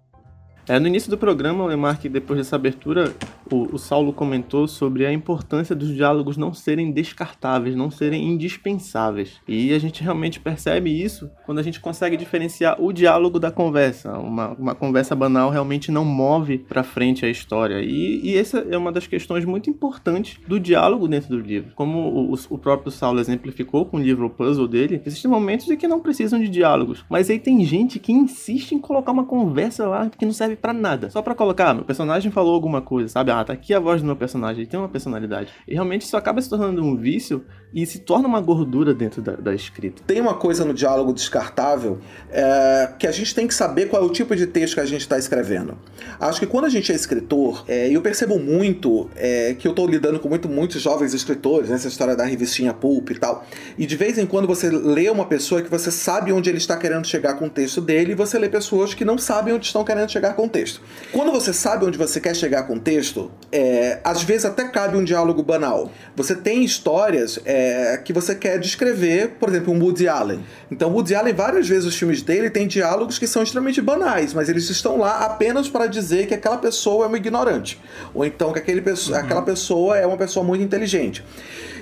[0.69, 3.13] É, no início do programa, o Lemarque, depois dessa abertura,
[3.51, 9.41] o, o, Saulo comentou sobre a importância dos diálogos não serem descartáveis, não serem indispensáveis.
[9.47, 14.17] E a gente realmente percebe isso quando a gente consegue diferenciar o diálogo da conversa.
[14.17, 17.83] Uma, uma conversa banal realmente não move para frente a história.
[17.83, 21.73] E, e, essa é uma das questões muito importantes do diálogo dentro do livro.
[21.75, 25.89] Como o, o próprio Saulo exemplificou com o livro Puzzle dele, existem momentos em que
[25.89, 27.05] não precisam de diálogos.
[27.11, 30.57] Mas aí tem gente que insiste em colocar uma conversa lá que não serve serve
[30.57, 31.11] para nada.
[31.11, 33.31] Só para colocar, ah, meu personagem falou alguma coisa, sabe?
[33.31, 35.51] Ah, tá aqui a voz do meu personagem, ele tem uma personalidade.
[35.67, 39.33] E realmente isso acaba se tornando um vício e se torna uma gordura dentro da,
[39.33, 40.03] da escrita.
[40.07, 41.99] Tem uma coisa no diálogo descartável
[42.31, 44.85] é, que a gente tem que saber qual é o tipo de texto que a
[44.85, 45.79] gente está escrevendo.
[46.21, 49.87] Acho que quando a gente é escritor, é, eu percebo muito é, que eu estou
[49.87, 53.45] lidando com muito, muitos jovens escritores, nessa história da revistinha Pulp e tal,
[53.79, 56.77] e de vez em quando você lê uma pessoa que você sabe onde ele está
[56.77, 59.85] querendo chegar com o texto dele, e você lê pessoas que não sabem onde estão
[59.85, 60.81] querendo chegar com o texto.
[61.13, 64.97] Quando você sabe onde você quer chegar com o texto, é, às vezes até cabe
[64.97, 65.91] um diálogo banal.
[66.17, 70.45] Você tem histórias é, é, que você quer descrever, por exemplo, um Woody Allen.
[70.71, 74.49] Então, Woody Allen, várias vezes os filmes dele têm diálogos que são extremamente banais, mas
[74.49, 77.81] eles estão lá apenas para dizer que aquela pessoa é uma ignorante,
[78.15, 79.15] ou então que aquele, uhum.
[79.15, 81.25] aquela pessoa é uma pessoa muito inteligente.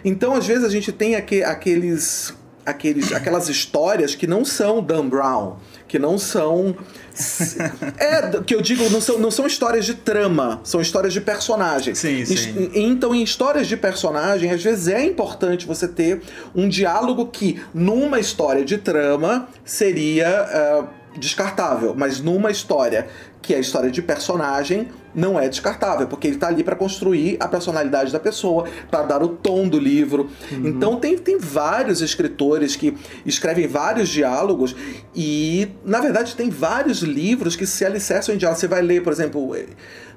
[0.04, 5.08] Então, às vezes, a gente tem aqu aqueles, aqueles, aquelas histórias que não são Dan
[5.08, 5.56] Brown,
[5.88, 6.76] que não são
[7.98, 11.94] é, que eu digo, não são, não são histórias de trama, são histórias de personagem.
[11.94, 12.70] Sim, sim.
[12.74, 16.22] Então, em histórias de personagem, às vezes é importante você ter
[16.54, 20.84] um diálogo que, numa história de trama, seria.
[20.86, 23.08] Uh, descartável, mas numa história
[23.42, 27.36] que é a história de personagem, não é descartável, porque ele está ali para construir
[27.40, 30.28] a personalidade da pessoa, para dar o tom do livro.
[30.52, 30.66] Uhum.
[30.66, 34.74] Então tem, tem vários escritores que escrevem vários diálogos
[35.14, 38.60] e, na verdade, tem vários livros que se alicerçam em diálogos.
[38.60, 39.54] Você vai ler, por exemplo,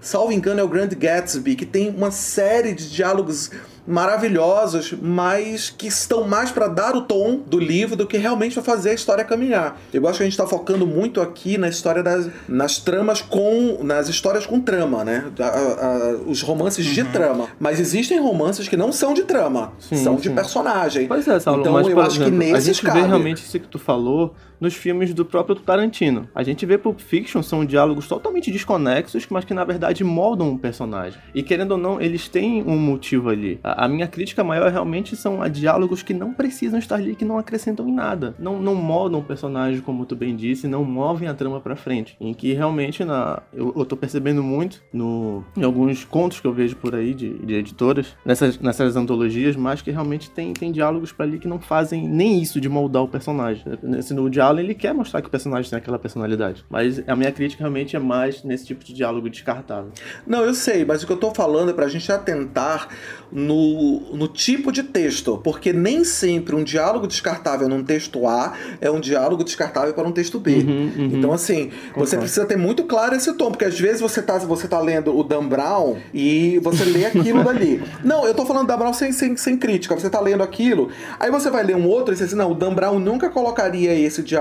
[0.01, 3.49] salvo engano, é o Grand Gatsby, que tem uma série de diálogos
[3.85, 8.63] maravilhosos, mas que estão mais para dar o tom do livro do que realmente para
[8.63, 9.79] fazer a história caminhar.
[9.93, 13.79] Eu acho que a gente está focando muito aqui na história das nas tramas com
[13.83, 15.31] nas histórias com trama, né?
[15.39, 16.93] A, a, os romances uhum.
[16.93, 20.23] de trama, mas existem romances que não são de trama, sim, são sim.
[20.23, 21.07] de personagem.
[21.07, 23.01] Pois é, Saulo, então mas, eu acho exemplo, que nesses a gente cabe.
[23.01, 26.29] vê realmente isso que tu falou nos filmes do próprio Tarantino.
[26.33, 30.57] A gente vê Pulp Fiction são diálogos totalmente desconexos, mas que na verdade moldam um
[30.57, 31.19] personagem.
[31.35, 33.59] E querendo ou não, eles têm um motivo ali.
[33.61, 37.25] A, a minha crítica maior realmente são a diálogos que não precisam estar ali, que
[37.25, 38.35] não acrescentam em nada.
[38.39, 42.15] Não, não moldam o personagem, como tu bem disse, não movem a trama para frente.
[42.21, 46.53] Em que realmente na, eu, eu tô percebendo muito no, em alguns contos que eu
[46.53, 51.11] vejo por aí de, de editoras, nessas, nessas antologias, mas que realmente tem, tem diálogos
[51.11, 53.61] para ali que não fazem nem isso de moldar o personagem.
[53.83, 56.63] Nesse no diálogo ele quer mostrar que o personagem tem aquela personalidade.
[56.69, 59.91] Mas a minha crítica realmente é mais nesse tipo de diálogo descartável.
[60.25, 62.87] Não, eu sei, mas o que eu tô falando é pra gente atentar
[63.31, 68.91] no, no tipo de texto, porque nem sempre um diálogo descartável num texto A é
[68.91, 70.57] um diálogo descartável para um texto B.
[70.57, 71.09] Uhum, uhum.
[71.13, 72.09] Então, assim, Concordo.
[72.09, 75.17] você precisa ter muito claro esse tom, porque às vezes você tá, você tá lendo
[75.17, 77.81] o Dan Brown e você lê aquilo dali.
[78.03, 80.89] Não, eu tô falando Dan Brown sem, sem, sem crítica, você tá lendo aquilo,
[81.19, 83.93] aí você vai ler um outro e você diz, não, o Dan Brown nunca colocaria
[83.93, 84.32] esse diálogo,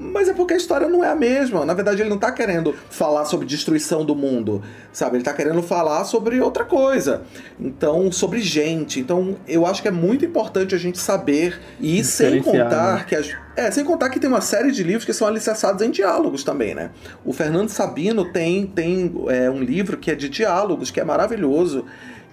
[0.00, 1.64] mas é porque a história não é a mesma.
[1.64, 5.16] Na verdade, ele não tá querendo falar sobre destruição do mundo, sabe?
[5.16, 7.22] Ele tá querendo falar sobre outra coisa.
[7.60, 8.98] Então, sobre sobre gente.
[8.98, 13.04] Então, eu acho que é muito importante a gente saber e sem contar né?
[13.06, 15.90] que as, é, sem contar que tem uma série de livros que são alicerçados em
[15.90, 16.90] diálogos também, né?
[17.24, 21.84] O Fernando Sabino tem, tem é, um livro que é de diálogos, que é maravilhoso.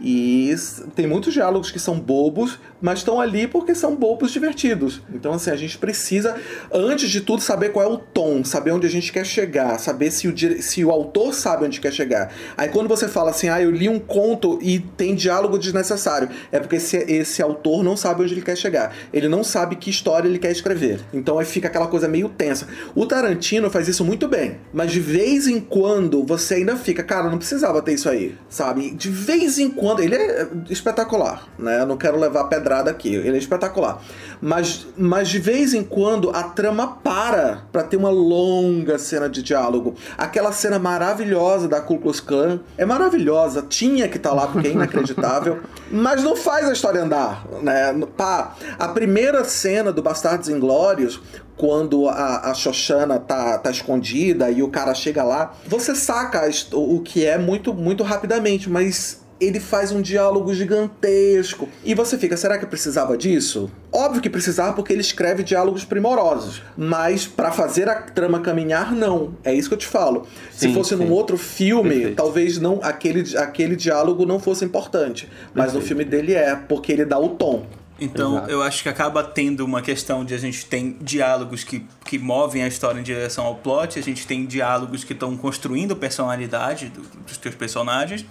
[0.02, 0.56] E
[0.96, 5.02] tem muitos diálogos que são bobos, mas estão ali porque são bobos divertidos.
[5.14, 6.36] Então, assim, a gente precisa,
[6.72, 10.12] antes de tudo, saber qual é o tom, saber onde a gente quer chegar, saber
[10.12, 12.32] se o, se o autor sabe onde quer chegar.
[12.56, 16.60] Aí, quando você fala assim, ah, eu li um conto e tem diálogo desnecessário, é
[16.60, 18.96] porque esse, esse autor não sabe onde ele quer chegar.
[19.12, 21.02] Ele não sabe que história ele quer escrever.
[21.14, 22.68] Então, aí fica aquela coisa meio tensa.
[22.96, 27.30] O Tarantino faz isso muito bem, mas de vez em quando você ainda fica, cara,
[27.30, 28.92] não precisava ter isso aí, sabe?
[28.92, 30.02] De vez em quando quando.
[30.02, 31.82] Ele é espetacular, né?
[31.82, 33.14] Eu não quero levar pedrada aqui.
[33.14, 34.02] Ele é espetacular.
[34.42, 39.42] Mas, mas de vez em quando a trama para para ter uma longa cena de
[39.42, 39.96] diálogo.
[40.18, 44.68] Aquela cena maravilhosa da Ku Klux Klan é maravilhosa, tinha que estar tá lá porque
[44.68, 45.60] é inacreditável,
[45.92, 47.94] mas não faz a história andar, né?
[48.16, 51.22] Pá, a primeira cena do Bastardos Inglórios,
[51.58, 57.02] quando a, a Xoxana tá, tá escondida e o cara chega lá, você saca o
[57.02, 61.70] que é muito, muito rapidamente, mas ele faz um diálogo gigantesco.
[61.84, 63.72] E você fica, será que precisava disso?
[63.92, 69.36] Óbvio que precisava porque ele escreve diálogos primorosos, mas para fazer a trama caminhar não.
[69.44, 70.28] É isso que eu te falo.
[70.52, 71.04] Sim, Se fosse sim.
[71.04, 72.16] num outro filme, Perfeito.
[72.16, 75.82] talvez não aquele, aquele diálogo não fosse importante, mas Perfeito.
[75.82, 77.66] no filme dele é, porque ele dá o tom.
[78.02, 78.52] Então, Exato.
[78.52, 82.64] eu acho que acaba tendo uma questão de a gente tem diálogos que, que movem
[82.64, 87.02] a história em direção ao plot, a gente tem diálogos que estão construindo personalidade do,
[87.26, 88.26] dos teus personagens,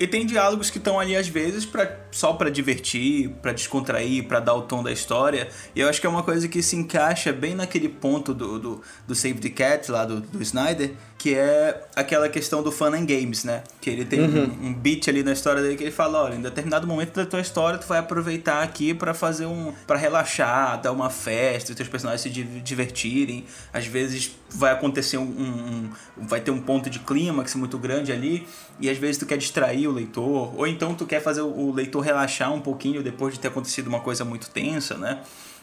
[0.00, 4.40] e tem diálogos que estão ali às vezes pra, só para divertir, para descontrair, para
[4.40, 5.50] dar o tom da história.
[5.76, 8.82] E eu acho que é uma coisa que se encaixa bem naquele ponto do, do,
[9.06, 13.04] do Save the Cat lá do, do Snyder, que é aquela questão do fun and
[13.04, 13.62] games, né?
[13.78, 14.44] Que ele tem uhum.
[14.44, 17.26] um, um, beat ali na história dele que ele fala, olha, em determinado momento da
[17.26, 21.76] tua história tu vai aproveitar aqui para fazer um, para relaxar, dar uma festa, os
[21.76, 23.44] teus personagens se divertirem.
[23.70, 28.12] Às vezes vai acontecer um, um, um vai ter um ponto de clímax muito grande
[28.12, 28.48] ali
[28.80, 32.00] e às vezes tu quer distrair o leitor ou então tu quer fazer o leitor
[32.00, 35.20] relaxar um pouquinho depois de ter acontecido uma coisa muito tensa, né?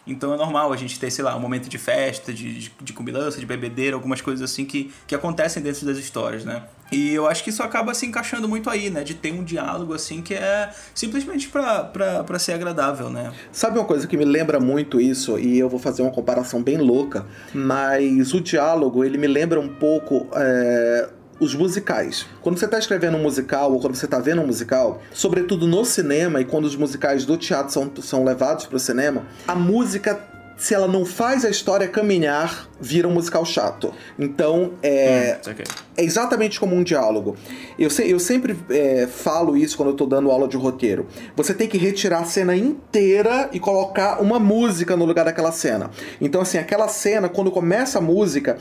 [0.08, 2.94] Então é normal a gente ter, sei lá, um momento de festa, de, de, de
[3.38, 6.64] de bebedeira, algumas coisas assim que, que acontecem dentro das histórias, né?
[6.92, 9.04] E eu acho que isso acaba se encaixando muito aí, né?
[9.04, 13.32] De ter um diálogo assim que é simplesmente para ser agradável, né?
[13.52, 16.78] Sabe uma coisa que me lembra muito isso, e eu vou fazer uma comparação bem
[16.78, 21.10] louca, mas o diálogo ele me lembra um pouco é,
[21.40, 22.26] os musicais.
[22.42, 25.86] Quando você está escrevendo um musical ou quando você está vendo um musical, sobretudo no
[25.86, 30.20] cinema e quando os musicais do teatro são, são levados para o cinema, a música
[30.58, 33.94] se ela não faz a história caminhar, vira um musical chato.
[34.18, 35.66] Então, é, hum, okay.
[35.96, 37.36] é exatamente como um diálogo.
[37.78, 41.08] Eu, se, eu sempre é, falo isso quando eu tô dando aula de roteiro.
[41.36, 45.90] Você tem que retirar a cena inteira e colocar uma música no lugar daquela cena.
[46.20, 48.58] Então, assim, aquela cena, quando começa a música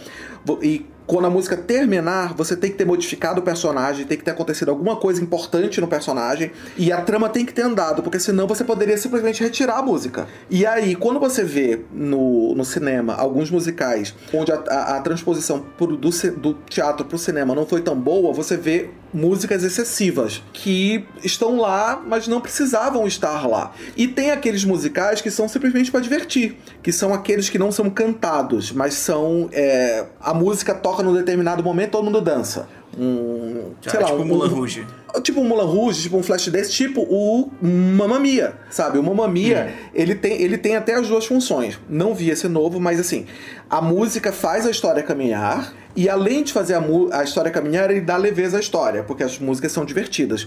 [0.63, 4.33] e quando a música terminar, você tem que ter modificado o personagem, tem que ter
[4.33, 8.47] acontecido alguma coisa importante no personagem e a trama tem que ter andado, porque senão
[8.47, 10.27] você poderia simplesmente retirar a música.
[10.51, 15.65] E aí, quando você vê no, no cinema alguns musicais onde a, a, a transposição
[15.77, 21.07] pro, do, do teatro pro cinema não foi tão boa, você vê músicas excessivas que
[21.25, 23.73] estão lá, mas não precisavam estar lá.
[23.97, 27.89] E tem aqueles musicais que são simplesmente para divertir, que são aqueles que não são
[27.89, 32.69] cantados, mas são é, a música toca num determinado momento todo mundo dança.
[32.99, 34.87] Um, Já, sei lá, tipo um Mulan Rouge.
[35.23, 38.99] Tipo um Mulan Rouge, tipo um Flash desse, tipo o Mamma Mia, sabe?
[38.99, 39.89] O Mamma Mia, hum.
[39.95, 41.79] ele, tem, ele tem até as duas funções.
[41.89, 43.27] Não vi esse novo, mas assim,
[43.69, 46.83] a música faz a história caminhar e além de fazer a,
[47.13, 50.47] a, história caminhar, ele dá leveza à história, porque as músicas são divertidas.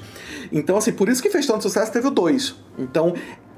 [0.51, 2.55] Então, assim, por isso que fez tanto sucesso, teve o dois.
[2.77, 3.15] Então,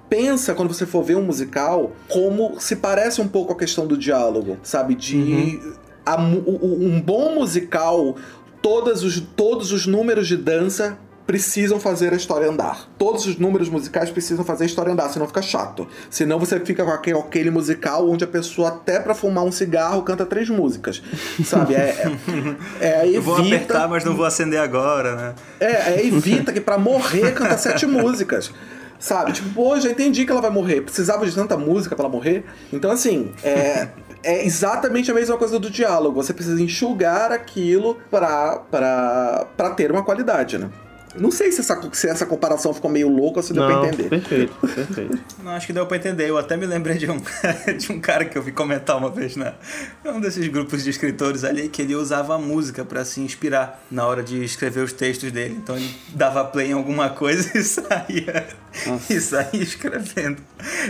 [0.09, 3.97] pensa quando você for ver um musical como se parece um pouco a questão do
[3.97, 4.95] diálogo, sabe?
[4.95, 5.17] De.
[5.17, 5.73] Uhum.
[6.03, 8.15] A, um bom musical,
[8.62, 12.89] todos os, todos os números de dança precisam fazer a história andar.
[12.97, 15.88] Todos os números musicais precisam fazer a história andar, senão fica chato.
[16.09, 20.03] Senão você fica com aquele, aquele musical onde a pessoa, até para fumar um cigarro,
[20.03, 21.01] canta três músicas.
[21.45, 21.76] Sabe?
[21.76, 22.12] É,
[22.82, 23.22] é, é evita...
[23.22, 25.36] Vou apertar, mas não vou acender agora, né?
[25.59, 28.51] É, é evita que para morrer canta sete músicas.
[28.99, 29.32] Sabe?
[29.32, 30.82] Tipo, pô, já entendi que ela vai morrer.
[30.82, 32.43] Precisava de tanta música para ela morrer.
[32.72, 33.88] Então, assim, é,
[34.24, 36.22] é exatamente a mesma coisa do diálogo.
[36.22, 38.65] Você precisa enxugar aquilo para
[39.76, 40.69] ter uma qualidade, né?
[41.16, 43.88] Não sei se essa, se essa comparação ficou meio louca ou se deu não, pra
[43.88, 44.09] entender.
[44.09, 45.20] Perfeito, perfeito.
[45.43, 46.30] não, acho que deu pra entender.
[46.30, 47.18] Eu até me lembrei de um,
[47.78, 49.53] de um cara que eu vi comentar uma vez na
[50.05, 54.05] um desses grupos de escritores ali que ele usava a música para se inspirar na
[54.05, 55.57] hora de escrever os textos dele.
[55.62, 58.47] Então ele dava play em alguma coisa e saía,
[59.09, 60.41] e saía escrevendo.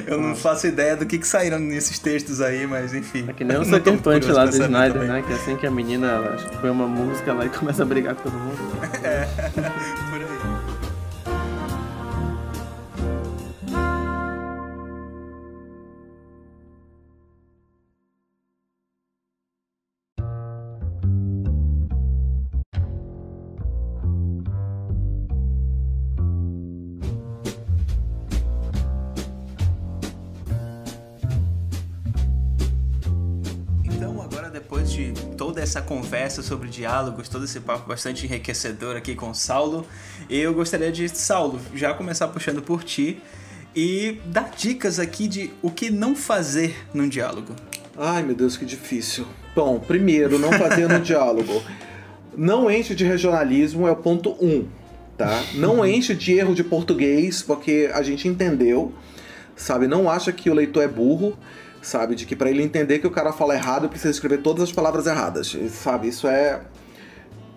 [0.06, 0.30] Eu Nossa.
[0.30, 3.26] não faço ideia do que, que saíram nesses textos aí, mas enfim.
[3.28, 5.08] É que nem o Sucker Punch lá do Snyder, também.
[5.08, 5.24] né?
[5.26, 8.24] Que é assim que a menina põe uma música lá e começa a brigar com
[8.24, 8.58] todo mundo.
[9.04, 10.11] é.
[35.72, 39.88] Essa conversa sobre diálogos, todo esse papo bastante enriquecedor aqui com o Saulo.
[40.30, 43.22] Eu gostaria de, Saulo, já começar puxando por ti
[43.74, 47.56] e dar dicas aqui de o que não fazer num diálogo.
[47.98, 49.26] Ai, meu Deus, que difícil.
[49.56, 51.64] Bom, primeiro, não fazer no diálogo.
[52.36, 54.68] Não enche de regionalismo, é o ponto um,
[55.18, 55.42] tá?
[55.54, 58.94] Não enche de erro de português, porque a gente entendeu,
[59.56, 59.88] sabe?
[59.88, 61.38] Não acha que o leitor é burro
[61.82, 62.16] sabe?
[62.16, 65.08] De que para ele entender que o cara fala errado, precisa escrever todas as palavras
[65.08, 66.08] erradas, sabe?
[66.08, 66.62] Isso é,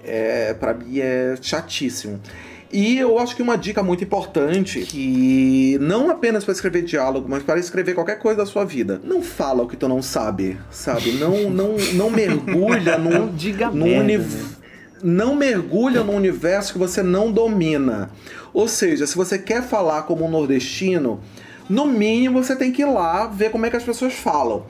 [0.02, 2.20] é para mim é chatíssimo.
[2.72, 7.44] E eu acho que uma dica muito importante, que não apenas para escrever diálogo, mas
[7.44, 11.12] para escrever qualquer coisa da sua vida, não fala o que tu não sabe, sabe?
[11.12, 14.38] Não, não, não mergulha num, Diga num universo.
[14.38, 14.64] Né?
[15.04, 18.10] Não mergulha num universo que você não domina.
[18.52, 21.20] Ou seja, se você quer falar como um nordestino,
[21.68, 24.66] no mínimo você tem que ir lá ver como é que as pessoas falam.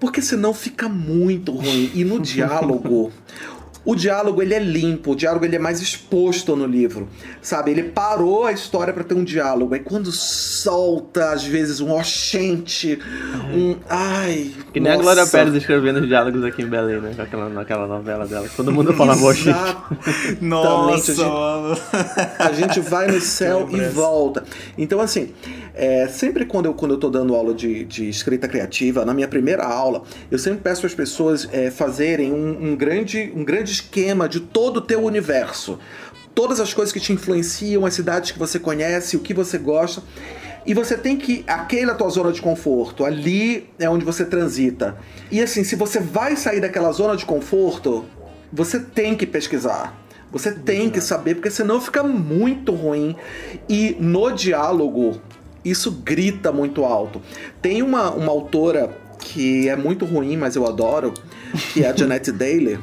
[0.00, 1.90] Porque senão fica muito ruim.
[1.94, 3.12] E no diálogo,
[3.84, 7.08] o diálogo ele é limpo, o diálogo ele é mais exposto no livro,
[7.40, 7.72] sabe?
[7.72, 9.74] Ele parou a história para ter um diálogo.
[9.74, 12.98] Aí quando solta, às vezes, um oxente,
[13.52, 13.76] um.
[13.88, 14.52] Ai.
[14.72, 15.00] Que nem nossa.
[15.00, 17.14] a Glória Pérez escrevendo os diálogos aqui em Belém, né?
[17.16, 18.48] Naquela, naquela novela dela.
[18.56, 19.56] Todo mundo falava oxente.
[20.40, 21.82] Nossa, a gente,
[22.38, 24.44] a gente vai no céu e volta.
[24.78, 25.32] Então, assim.
[25.74, 29.28] É, sempre quando eu, quando eu tô dando aula de, de escrita criativa, na minha
[29.28, 34.28] primeira aula, eu sempre peço as pessoas é, fazerem um, um, grande, um grande esquema
[34.28, 35.78] de todo o teu universo.
[36.34, 40.02] Todas as coisas que te influenciam, as cidades que você conhece, o que você gosta.
[40.64, 41.44] E você tem que.
[41.46, 43.04] Aquela é a tua zona de conforto.
[43.04, 44.96] Ali é onde você transita.
[45.30, 48.04] E assim, se você vai sair daquela zona de conforto,
[48.52, 49.98] você tem que pesquisar.
[50.30, 53.14] Você tem que saber, porque senão fica muito ruim.
[53.68, 55.20] E no diálogo,
[55.64, 57.20] isso grita muito alto.
[57.60, 61.14] Tem uma, uma autora que é muito ruim, mas eu adoro,
[61.72, 62.78] que é a Janet Daly.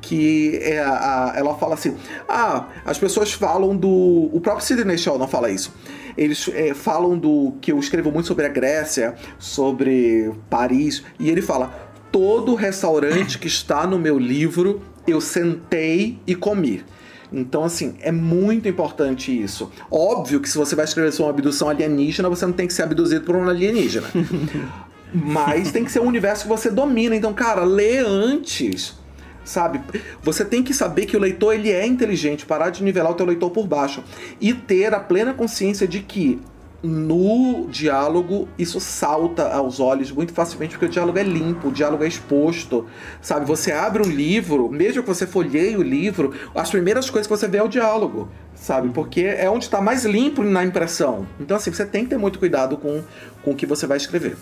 [0.00, 1.96] Que é a, a, ela fala assim:
[2.28, 4.30] Ah, as pessoas falam do.
[4.32, 5.72] O próprio Sidney não fala isso.
[6.16, 7.54] Eles é, falam do.
[7.60, 13.48] que eu escrevo muito sobre a Grécia, sobre Paris, e ele fala: todo restaurante que
[13.48, 16.84] está no meu livro eu sentei e comi.
[17.32, 19.70] Então, assim, é muito importante isso.
[19.90, 22.82] Óbvio que se você vai escrever sobre uma abdução alienígena, você não tem que ser
[22.82, 24.08] abduzido por um alienígena.
[25.12, 27.14] Mas tem que ser um universo que você domina.
[27.14, 28.98] Então, cara, lê antes.
[29.44, 29.80] Sabe?
[30.22, 33.26] Você tem que saber que o leitor ele é inteligente, parar de nivelar o teu
[33.26, 34.02] leitor por baixo
[34.40, 36.40] e ter a plena consciência de que
[36.84, 42.04] no diálogo isso salta aos olhos muito facilmente porque o diálogo é limpo, o diálogo
[42.04, 42.86] é exposto,
[43.22, 43.46] sabe?
[43.46, 47.48] Você abre um livro, mesmo que você folheie o livro, as primeiras coisas que você
[47.48, 48.90] vê é o diálogo, sabe?
[48.90, 51.26] Porque é onde está mais limpo na impressão.
[51.40, 53.02] Então assim, você tem que ter muito cuidado com,
[53.42, 54.36] com o que você vai escrever.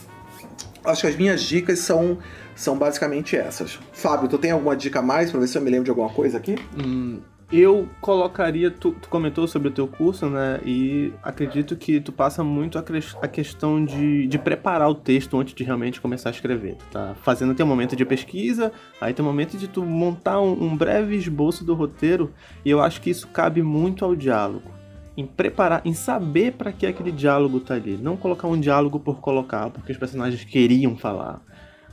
[0.85, 2.19] Acho que as minhas dicas são
[2.55, 3.79] são basicamente essas.
[3.93, 6.11] Fábio, tu tem alguma dica a mais para ver se eu me lembro de alguma
[6.11, 6.57] coisa aqui?
[6.77, 7.21] Hum,
[7.53, 10.59] eu colocaria, tu, tu, comentou sobre o teu curso, né?
[10.65, 12.85] E acredito que tu passa muito a,
[13.21, 16.77] a questão de, de preparar o texto antes de realmente começar a escrever.
[16.91, 20.77] Tá fazendo teu momento de pesquisa, aí tem o momento de tu montar um, um
[20.77, 22.33] breve esboço do roteiro,
[22.65, 24.71] e eu acho que isso cabe muito ao diálogo.
[25.15, 27.99] Em preparar, em saber para que aquele diálogo tá ali.
[27.99, 31.43] Não colocar um diálogo por colocar, porque os personagens queriam falar.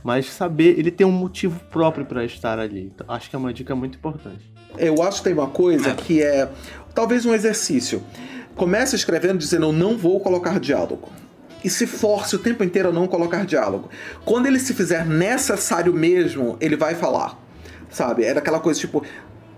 [0.02, 2.90] Mas saber, ele tem um motivo próprio para estar ali.
[2.94, 4.49] Então, acho que é uma dica muito importante.
[4.78, 6.48] Eu acho que tem uma coisa que é
[6.94, 8.02] talvez um exercício.
[8.56, 11.08] Comece escrevendo dizendo eu não vou colocar diálogo.
[11.62, 13.90] E se force o tempo inteiro a não colocar diálogo.
[14.24, 17.38] Quando ele se fizer necessário mesmo, ele vai falar.
[17.90, 18.24] Sabe?
[18.24, 19.04] É daquela coisa tipo,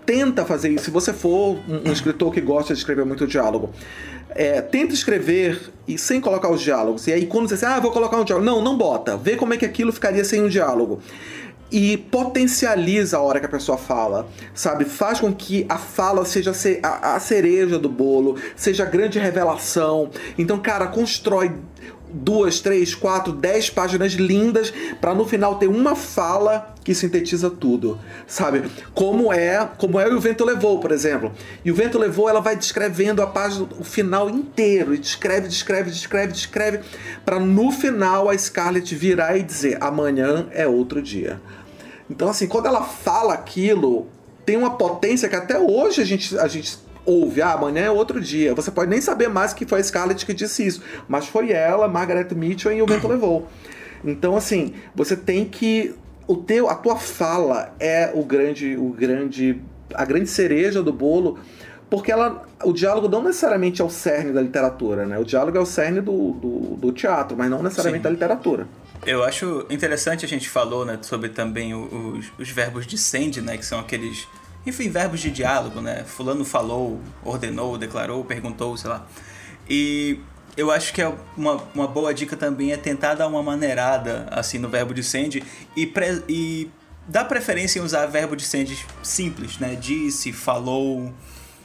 [0.04, 0.86] tenta fazer isso.
[0.86, 3.70] Se você for um, um escritor que gosta de escrever muito diálogo,
[4.30, 7.06] é, tenta escrever e sem colocar os diálogos.
[7.06, 8.44] E aí quando você diz, ah, vou colocar um diálogo.
[8.44, 9.16] Não, não bota.
[9.16, 11.00] Vê como é que aquilo ficaria sem um diálogo
[11.72, 14.84] e potencializa a hora que a pessoa fala, sabe?
[14.84, 16.52] Faz com que a fala seja
[16.82, 20.10] a cereja do bolo, seja a grande revelação.
[20.36, 21.50] Então, cara, constrói
[22.12, 27.98] duas, três, quatro, dez páginas lindas para no final ter uma fala que sintetiza tudo,
[28.26, 28.64] sabe?
[28.92, 31.32] Como é, como é o vento levou, por exemplo.
[31.64, 35.90] E o vento levou, ela vai descrevendo a página, o final inteiro e descreve, descreve,
[35.90, 36.80] descreve, descreve
[37.24, 41.40] para no final a Scarlett virar e dizer: amanhã é outro dia.
[42.12, 44.06] Então, assim, quando ela fala aquilo,
[44.44, 47.40] tem uma potência que até hoje a gente, a gente ouve.
[47.40, 48.54] Ah, amanhã é outro dia.
[48.54, 50.82] Você pode nem saber mais que foi a Scarlett que disse isso.
[51.08, 53.48] Mas foi ela, Margaret Mitchell e o vento levou.
[54.04, 55.94] Então, assim, você tem que.
[56.26, 59.58] O teu, a tua fala é o grande, o grande,
[59.94, 61.38] a grande cereja do bolo,
[61.88, 65.18] porque ela, o diálogo não necessariamente é o cerne da literatura, né?
[65.18, 68.04] O diálogo é o cerne do, do, do teatro, mas não necessariamente Sim.
[68.04, 68.68] da literatura.
[69.04, 73.56] Eu acho interessante a gente falou, né, sobre também os, os verbos de send, né,
[73.56, 74.28] que são aqueles,
[74.64, 76.04] enfim, verbos de diálogo, né?
[76.04, 79.04] Fulano falou, ordenou, declarou, perguntou, sei lá.
[79.68, 80.20] E
[80.56, 84.58] eu acho que é uma, uma boa dica também é tentar dar uma maneirada assim
[84.58, 85.42] no verbo de send
[85.74, 86.70] e, pre, e
[87.08, 89.74] dar preferência em usar verbo de send simples, né?
[89.74, 91.12] Disse, falou,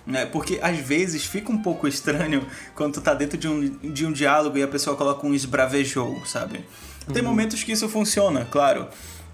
[0.07, 0.25] né?
[0.25, 4.11] Porque às vezes fica um pouco estranho quando tu tá dentro de um, de um
[4.11, 6.65] diálogo e a pessoa coloca um esbravejou, sabe?
[7.11, 7.29] Tem uhum.
[7.29, 8.87] momentos que isso funciona, claro.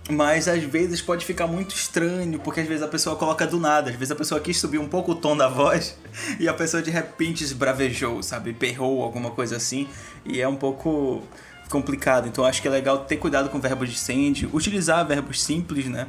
[0.09, 3.89] mas às vezes pode ficar muito estranho, porque às vezes a pessoa coloca do nada,
[3.89, 5.97] às vezes a pessoa quis subir um pouco o tom da voz
[6.39, 8.53] e a pessoa de repente esbravejou, sabe?
[8.53, 9.87] Perrou alguma coisa assim,
[10.25, 11.23] e é um pouco
[11.69, 12.27] complicado.
[12.27, 16.07] Então acho que é legal ter cuidado com verbos de send, utilizar verbos simples, né?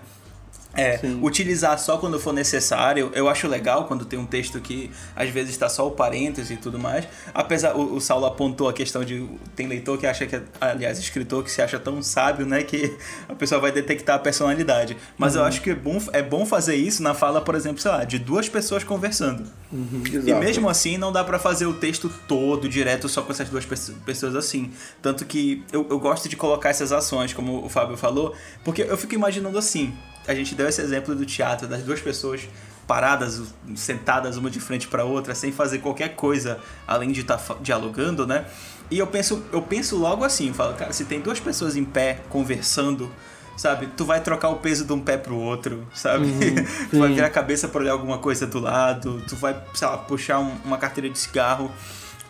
[0.76, 3.10] É, utilizar só quando for necessário.
[3.14, 6.56] Eu acho legal quando tem um texto que às vezes está só o parêntese e
[6.56, 7.06] tudo mais.
[7.32, 9.28] Apesar, o, o Saulo apontou a questão de.
[9.54, 10.40] Tem leitor que acha que.
[10.60, 12.62] Aliás, escritor que se acha tão sábio, né?
[12.62, 12.96] Que
[13.28, 14.96] a pessoa vai detectar a personalidade.
[15.16, 15.42] Mas uhum.
[15.42, 18.04] eu acho que é bom, é bom fazer isso na fala, por exemplo, sei lá,
[18.04, 19.44] de duas pessoas conversando.
[19.72, 20.02] Uhum.
[20.26, 23.64] E mesmo assim, não dá para fazer o texto todo direto só com essas duas
[23.64, 24.72] pessoas assim.
[25.00, 28.96] Tanto que eu, eu gosto de colocar essas ações, como o Fábio falou, porque eu
[28.96, 29.92] fico imaginando assim
[30.26, 32.48] a gente deu esse exemplo do teatro, das duas pessoas
[32.86, 33.42] paradas,
[33.74, 38.26] sentadas uma de frente para outra, sem fazer qualquer coisa além de estar tá dialogando,
[38.26, 38.44] né?
[38.90, 41.84] E eu penso, eu penso logo assim, eu falo, cara, se tem duas pessoas em
[41.84, 43.10] pé conversando,
[43.56, 43.88] sabe?
[43.96, 46.26] Tu vai trocar o peso de um pé pro outro, sabe?
[46.26, 49.88] Uhum, tu vai virar a cabeça para olhar alguma coisa do lado, tu vai, sei
[49.88, 51.70] lá, puxar um, uma carteira de cigarro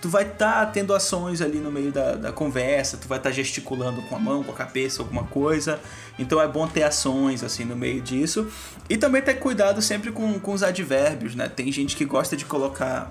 [0.04, 3.30] tu vai estar tá tendo ações ali no meio da, da conversa, tu vai estar
[3.30, 5.80] tá gesticulando com a mão, com a cabeça, alguma coisa.
[6.18, 8.46] Então é bom ter ações assim no meio disso.
[8.86, 11.48] E também ter cuidado sempre com, com os advérbios, né?
[11.48, 13.10] Tem gente que gosta de colocar.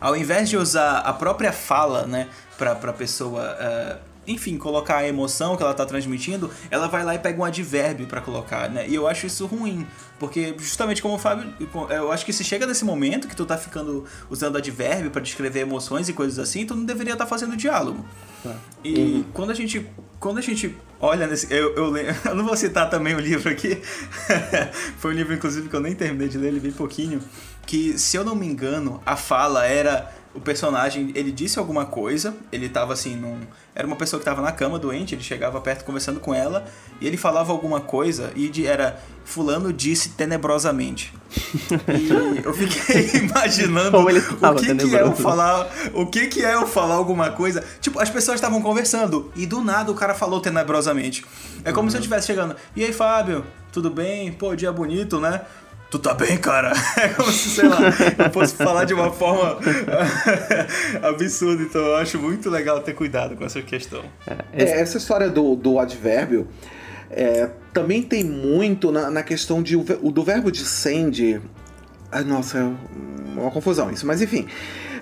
[0.00, 3.54] Ao invés de usar a própria fala, né, pra, pra pessoa.
[3.60, 7.44] Uh, enfim, colocar a emoção que ela está transmitindo, ela vai lá e pega um
[7.44, 8.86] advérbio para colocar, né?
[8.86, 9.86] E eu acho isso ruim,
[10.18, 11.52] porque justamente como o Fábio,
[11.90, 15.60] eu acho que se chega nesse momento que tu tá ficando usando advérbio para descrever
[15.60, 18.04] emoções e coisas assim, tu não deveria estar tá fazendo diálogo.
[18.42, 18.54] Tá.
[18.84, 19.24] E uhum.
[19.32, 19.86] quando a gente
[20.20, 23.80] quando a gente olha nesse eu, eu, eu não vou citar também o livro aqui.
[24.98, 27.20] Foi um livro inclusive que eu nem terminei de ler, ele bem pouquinho,
[27.66, 32.34] que se eu não me engano, a fala era o personagem, ele disse alguma coisa,
[32.52, 33.40] ele tava assim num
[33.74, 36.64] era uma pessoa que estava na cama doente, ele chegava perto conversando com ela
[37.00, 41.12] e ele falava alguma coisa e de, era fulano disse tenebrosamente.
[41.88, 46.66] E eu fiquei imaginando o que, que é eu falar, o que que é eu
[46.66, 47.64] falar alguma coisa.
[47.80, 51.24] Tipo, as pessoas estavam conversando e do nada o cara falou tenebrosamente.
[51.64, 51.90] É como uhum.
[51.90, 52.56] se eu estivesse chegando.
[52.74, 54.32] E aí, Fábio, tudo bem?
[54.32, 55.42] Pô, dia bonito, né?
[55.90, 56.72] Tu tá bem, cara?
[56.96, 57.78] É como se, sei lá,
[58.18, 59.58] eu fosse falar de uma forma
[61.02, 61.62] absurda.
[61.62, 64.04] Então eu acho muito legal ter cuidado com essa questão.
[64.52, 66.48] É, essa história do, do advérbio
[67.10, 71.40] é, também tem muito na, na questão de, o, do verbo de send.
[72.10, 74.06] Ah, nossa, é uma confusão isso.
[74.06, 74.46] Mas enfim,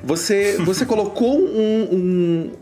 [0.02, 2.52] você, você colocou um, um,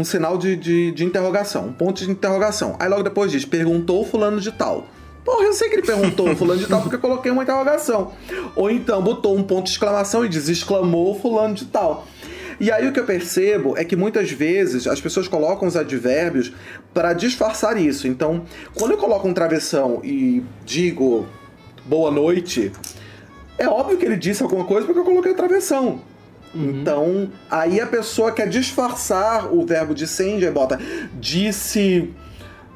[0.00, 2.76] um sinal de, de, de interrogação, um ponto de interrogação.
[2.78, 4.88] Aí logo depois diz, perguntou fulano de tal.
[5.24, 8.12] Porra, eu sei que ele perguntou fulano de tal porque eu coloquei uma interrogação.
[8.56, 12.06] Ou então botou um ponto de exclamação e diz exclamou fulano de tal.
[12.58, 16.52] E aí o que eu percebo é que muitas vezes as pessoas colocam os advérbios
[16.92, 18.06] para disfarçar isso.
[18.06, 18.44] Então,
[18.74, 21.26] quando eu coloco um travessão e digo
[21.86, 22.70] boa noite,
[23.56, 26.02] é óbvio que ele disse alguma coisa porque eu coloquei a travessão.
[26.54, 26.80] Uhum.
[26.80, 30.78] Então, aí a pessoa quer disfarçar o verbo de send e bota
[31.14, 32.12] disse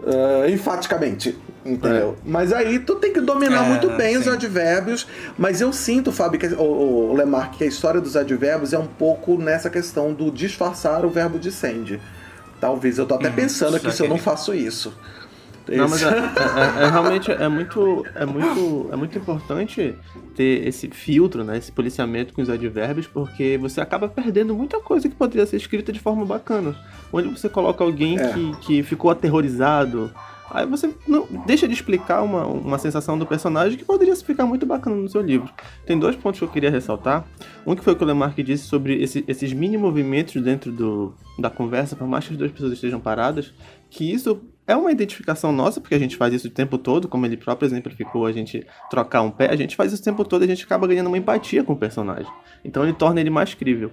[0.02, 1.36] uh, enfaticamente.
[1.64, 2.16] Entendeu?
[2.18, 2.28] É.
[2.28, 4.20] Mas aí tu tem que dominar é, muito bem sim.
[4.20, 5.06] os advérbios.
[5.38, 8.86] Mas eu sinto, Fábio, que, o, o Lemarck, que a história dos advérbios é um
[8.86, 12.00] pouco nessa questão do disfarçar o verbo de send.
[12.60, 14.92] Talvez eu tô até hum, pensando aqui se eu não faço isso.
[15.68, 19.94] Não, mas é, é, é, é, realmente é muito, é, muito, é muito importante
[20.36, 25.08] ter esse filtro, né, esse policiamento com os advérbios, porque você acaba perdendo muita coisa
[25.08, 26.76] que poderia ser escrita de forma bacana.
[27.10, 28.32] Onde você coloca alguém é.
[28.32, 30.10] que, que ficou aterrorizado,
[30.54, 34.64] Aí você não deixa de explicar uma, uma sensação do personagem que poderia ficar muito
[34.64, 35.52] bacana no seu livro.
[35.84, 37.26] Tem dois pontos que eu queria ressaltar.
[37.66, 41.12] Um que foi o que o Lemarck disse sobre esse, esses mini movimentos dentro do,
[41.36, 43.52] da conversa, por mais que as duas pessoas estejam paradas,
[43.90, 47.26] que isso é uma identificação nossa, porque a gente faz isso o tempo todo, como
[47.26, 50.42] ele próprio exemplificou, a gente trocar um pé, a gente faz isso o tempo todo
[50.42, 52.32] e a gente acaba ganhando uma empatia com o personagem.
[52.64, 53.90] Então ele torna ele mais crível.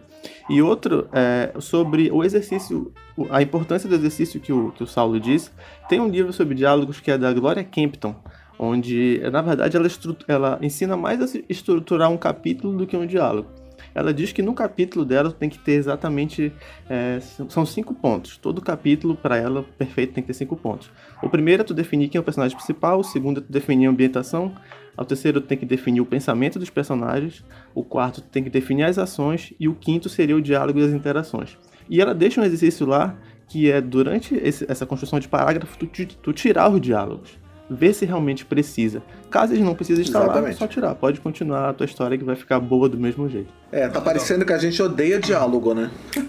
[0.50, 2.94] E outro, é, sobre o exercício,
[3.30, 5.52] a importância do exercício que o, que o Saulo diz,
[5.90, 8.16] tem um livro sobre diálogos que é da Gloria Kempton,
[8.58, 9.88] onde, na verdade, ela,
[10.28, 13.61] ela ensina mais a estruturar um capítulo do que um diálogo.
[13.94, 16.52] Ela diz que no capítulo dela tem que ter exatamente.
[16.90, 17.20] É,
[17.50, 18.38] são cinco pontos.
[18.38, 20.92] Todo capítulo, para ela, perfeito, tem que ter cinco pontos.
[21.22, 23.88] O primeiro é tu definir quem é o personagem principal, o segundo é tu definir
[23.88, 24.54] a ambientação,
[24.98, 28.98] o terceiro tem que definir o pensamento dos personagens, o quarto tem que definir as
[28.98, 31.58] ações, e o quinto seria o diálogo e as interações.
[31.90, 33.18] E ela deixa um exercício lá
[33.48, 37.41] que é durante esse, essa construção de parágrafo tu, tu tirar os diálogos.
[37.72, 39.02] Ver se realmente precisa.
[39.30, 40.44] Caso eles não precisem estar Exatamente.
[40.44, 40.94] lá, é só tirar.
[40.96, 43.48] Pode continuar a tua história que vai ficar boa do mesmo jeito.
[43.72, 45.90] É, tá parecendo que a gente odeia diálogo, né?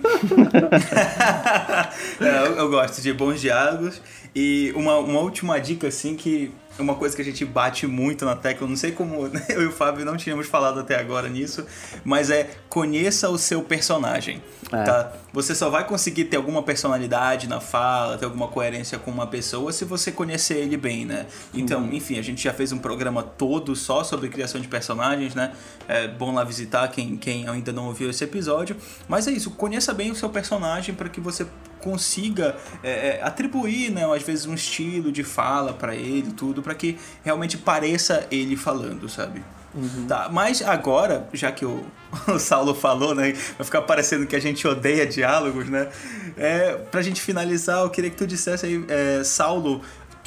[2.21, 4.01] é, eu, eu, gosto de bons diálogos.
[4.35, 8.25] E uma, uma última dica, assim, que é uma coisa que a gente bate muito
[8.25, 11.67] na tecla, não sei como eu e o Fábio não tínhamos falado até agora nisso,
[12.03, 14.83] mas é conheça o seu personagem, é.
[14.83, 15.13] tá?
[15.35, 19.71] Você só vai conseguir ter alguma personalidade na fala, ter alguma coerência com uma pessoa
[19.73, 21.27] se você conhecer ele bem, né?
[21.53, 21.93] Então, uhum.
[21.93, 25.53] enfim, a gente já fez um programa todo só sobre criação de personagens, né?
[25.87, 28.77] É bom lá visitar quem, quem ainda não ouviu esse episódio.
[29.07, 31.47] Mas é isso, conheça bem o seu personagem para que você
[31.83, 36.75] consiga é, é, atribuir, né, às vezes um estilo de fala para ele, tudo, para
[36.75, 39.43] que realmente pareça ele falando, sabe?
[39.75, 40.07] Uhum.
[40.07, 41.85] Tá, mas agora, já que o,
[42.29, 43.33] o Saulo falou, né?
[43.57, 45.89] Vai ficar parecendo que a gente odeia diálogos, né?
[46.37, 49.81] É, pra gente finalizar, eu queria que tu dissesse aí, é, Saulo,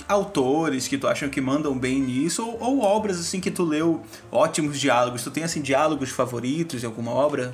[0.08, 4.02] autores que tu acham que mandam bem nisso, ou, ou, obras assim que tu leu
[4.32, 5.24] ótimos diálogos.
[5.24, 7.54] Tu tem assim diálogos favoritos em alguma obra?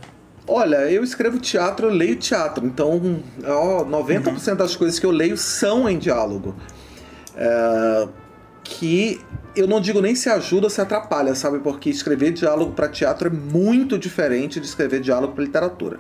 [0.54, 4.56] Olha, eu escrevo teatro, eu leio teatro, então ó, 90% uhum.
[4.58, 6.54] das coisas que eu leio são em diálogo.
[7.38, 8.08] É,
[8.62, 9.22] que
[9.56, 11.60] eu não digo nem se ajuda ou se atrapalha, sabe?
[11.60, 16.00] Porque escrever diálogo para teatro é muito diferente de escrever diálogo para literatura.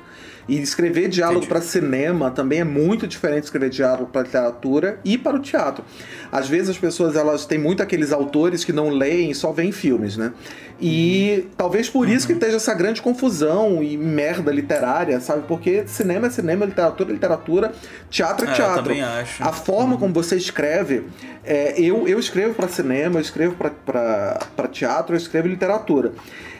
[0.51, 5.17] E escrever diálogo para cinema também é muito diferente de escrever diálogo para literatura e
[5.17, 5.81] para o teatro.
[6.29, 9.71] Às vezes as pessoas elas têm muito aqueles autores que não leem e só veem
[9.71, 10.33] filmes, né?
[10.77, 11.49] E uhum.
[11.55, 12.27] talvez por isso uhum.
[12.27, 15.43] que esteja essa grande confusão e merda literária, sabe?
[15.47, 17.71] Porque cinema é cinema, literatura é literatura,
[18.09, 18.79] teatro é, é teatro.
[18.79, 19.41] Eu também acho.
[19.41, 19.99] A forma uhum.
[19.99, 21.03] como você escreve,
[21.45, 26.11] é, eu, eu escrevo para cinema, eu escrevo para teatro, eu escrevo literatura.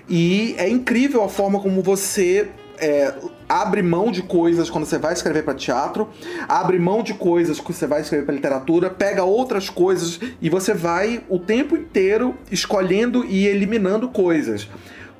[0.08, 2.48] E é incrível a forma como você
[2.82, 3.14] é,
[3.48, 6.10] abre mão de coisas quando você vai escrever para teatro,
[6.50, 10.74] abre mão de coisas que você vai escrever para literatura, pega outras coisas e você
[10.74, 14.68] vai o tempo inteiro escolhendo e eliminando coisas.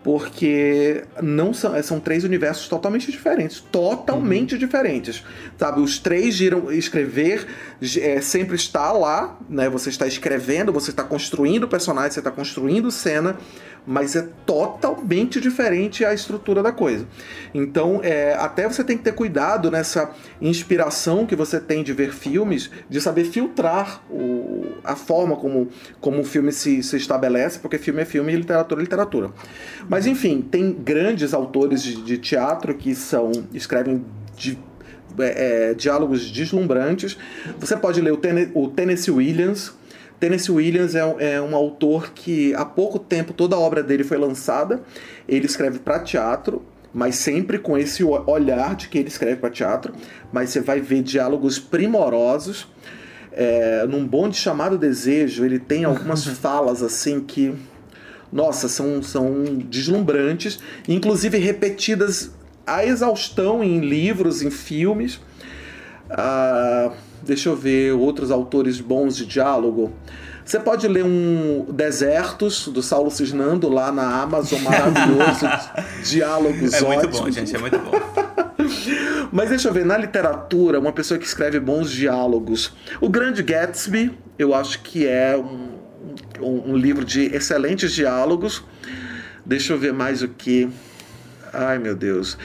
[0.04, 3.60] Porque não são, são três universos totalmente diferentes.
[3.60, 4.60] Totalmente uhum.
[4.60, 5.24] diferentes.
[5.60, 5.80] Sabe?
[5.80, 6.72] Os três giram.
[6.72, 7.46] Escrever
[8.00, 9.70] é, sempre está lá, né?
[9.70, 13.38] Você está escrevendo, você está construindo personagem, você está construindo cena
[13.86, 17.08] mas é totalmente diferente a estrutura da coisa.
[17.54, 22.14] Então, é, até você tem que ter cuidado nessa inspiração que você tem de ver
[22.14, 25.70] filmes, de saber filtrar o, a forma como,
[26.00, 29.32] como o filme se, se estabelece, porque filme é filme e literatura é literatura.
[29.90, 34.06] Mas, enfim, tem grandes autores de, de teatro que são escrevem
[34.38, 34.58] de
[35.20, 37.18] é, é, diálogos deslumbrantes.
[37.60, 39.74] Você pode ler o, Ten o Tennessee Williams,
[40.22, 44.18] Tennessee Williams é, é, um autor que há pouco tempo toda a obra dele foi
[44.18, 44.84] lançada.
[45.28, 46.62] Ele escreve para teatro,
[46.94, 49.94] mas sempre com esse olhar de que ele escreve para teatro.
[50.32, 52.68] Mas você vai ver diálogos primorosos.
[53.32, 57.56] É, num bonde chamado Desejo, ele tem algumas falas assim que,
[58.32, 62.30] nossa, são, são deslumbrantes, inclusive repetidas
[62.68, 65.20] a exaustão em livros, em filmes.
[66.12, 66.92] Ah,
[67.24, 69.92] deixa eu ver outros autores bons de diálogo.
[70.44, 75.46] Você pode ler um Desertos, do Saulo Cisnando, lá na Amazon, maravilhoso.
[76.04, 76.84] diálogos é ótimos.
[76.84, 77.92] É muito bom, gente, é muito bom.
[79.32, 82.74] Mas deixa eu ver, na literatura, uma pessoa que escreve bons diálogos.
[83.00, 85.70] O Grande Gatsby, eu acho que é um,
[86.42, 88.64] um, um livro de excelentes diálogos.
[89.46, 90.70] Deixa eu ver mais o que.
[91.54, 92.38] Ai, meu Deus.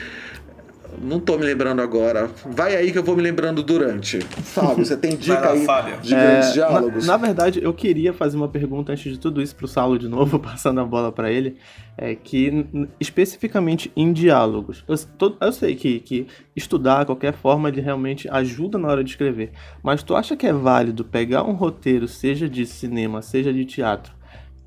[1.01, 2.29] Não tô me lembrando agora.
[2.45, 4.19] Vai aí que eu vou me lembrando durante.
[4.21, 5.97] Fábio, você tem dica lá, aí Fábio.
[6.01, 7.05] de grandes é, diálogos?
[7.05, 10.07] Na, na, verdade, eu queria fazer uma pergunta antes de tudo isso pro Saulo de
[10.07, 11.57] novo, passando a bola para ele.
[11.97, 12.67] É que,
[12.99, 18.77] especificamente em diálogos, eu, tô, eu sei que, que estudar qualquer forma de realmente ajuda
[18.77, 19.51] na hora de escrever.
[19.81, 24.13] Mas tu acha que é válido pegar um roteiro, seja de cinema, seja de teatro,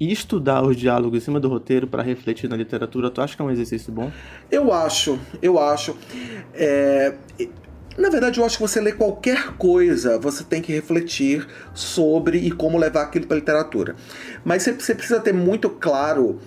[0.01, 3.43] e estudar os diálogos em cima do roteiro para refletir na literatura, tu acha que
[3.43, 4.11] é um exercício bom?
[4.51, 5.95] Eu acho, eu acho.
[6.55, 7.15] É...
[7.99, 12.51] Na verdade, eu acho que você lê qualquer coisa, você tem que refletir sobre e
[12.51, 13.95] como levar aquilo para literatura.
[14.43, 16.39] Mas você precisa ter muito claro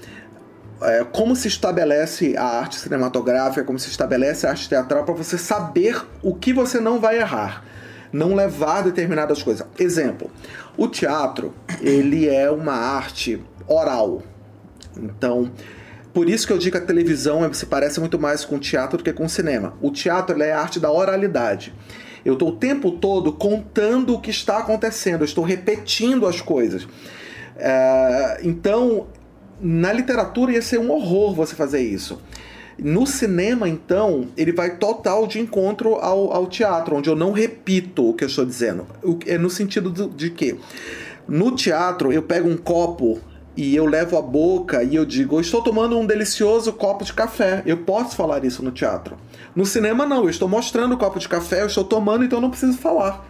[0.82, 5.38] é, como se estabelece a arte cinematográfica, como se estabelece a arte teatral, para você
[5.38, 7.64] saber o que você não vai errar
[8.14, 9.68] não levar determinadas coisas.
[9.78, 10.30] Exemplo,
[10.78, 14.22] o teatro, ele é uma arte oral.
[14.96, 15.52] Então,
[16.14, 19.04] por isso que eu digo que a televisão se parece muito mais com teatro do
[19.04, 19.74] que com cinema.
[19.82, 21.74] O teatro é a arte da oralidade.
[22.24, 26.88] Eu estou o tempo todo contando o que está acontecendo, eu estou repetindo as coisas.
[27.58, 29.08] É, então,
[29.60, 32.22] na literatura ia ser um horror você fazer isso.
[32.78, 38.10] No cinema, então, ele vai total de encontro ao, ao teatro, onde eu não repito
[38.10, 38.88] o que eu estou dizendo.
[39.28, 40.58] É no sentido de, de que
[41.28, 43.20] No teatro, eu pego um copo
[43.56, 47.14] e eu levo a boca e eu digo, eu estou tomando um delicioso copo de
[47.14, 47.62] café.
[47.66, 49.16] Eu posso falar isso no teatro.
[49.56, 50.24] No cinema, não.
[50.24, 53.28] Eu estou mostrando o copo de café, eu estou tomando, então eu não preciso falar.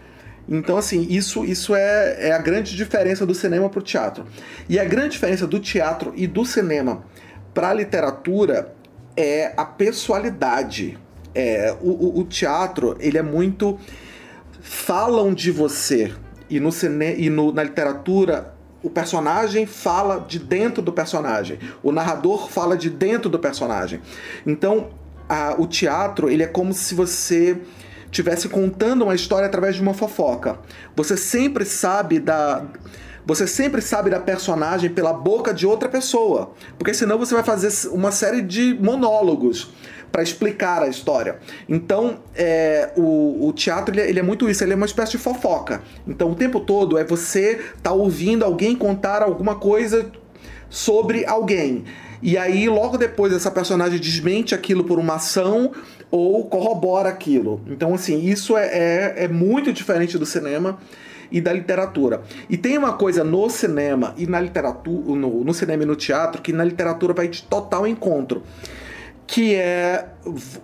[0.47, 4.25] Então, assim, isso, isso é, é a grande diferença do cinema para o teatro.
[4.67, 7.03] E a grande diferença do teatro e do cinema
[7.53, 8.73] para a literatura
[9.15, 10.97] é a pessoalidade.
[11.35, 13.79] É, o, o, teatro, ele é muito.
[14.61, 16.13] falam de você.
[16.49, 18.53] E, no, cine, e no, na literatura,
[18.83, 21.57] o personagem fala de dentro do personagem.
[21.81, 24.01] O narrador fala de dentro do personagem.
[24.45, 24.89] Então,
[25.27, 27.57] a, o teatro, ele é como se você
[28.05, 30.59] estivesse contando uma história através de uma fofoca.
[30.95, 32.63] Você sempre sabe da
[33.25, 37.89] você sempre sabe da personagem pela boca de outra pessoa, porque senão você vai fazer
[37.89, 39.71] uma série de monólogos
[40.11, 41.39] para explicar a história.
[41.67, 45.13] Então, é, o, o, teatro ele, é, ele, é muito isso, ele é uma espécie
[45.13, 45.81] de fofoca.
[46.07, 50.11] Então, o tempo todo é você tá ouvindo alguém contar alguma coisa
[50.69, 51.85] sobre alguém.
[52.21, 55.71] E aí, logo depois, essa personagem desmente aquilo por uma ação
[56.11, 57.59] ou corrobora aquilo.
[57.67, 60.77] Então, assim, isso é, é, é muito diferente do cinema
[61.33, 62.21] e da literatura.
[62.47, 66.41] E tem uma coisa no cinema e na literatura, no, no cinema e no teatro,
[66.41, 68.43] que na literatura vai de total encontro.
[69.25, 70.09] Que é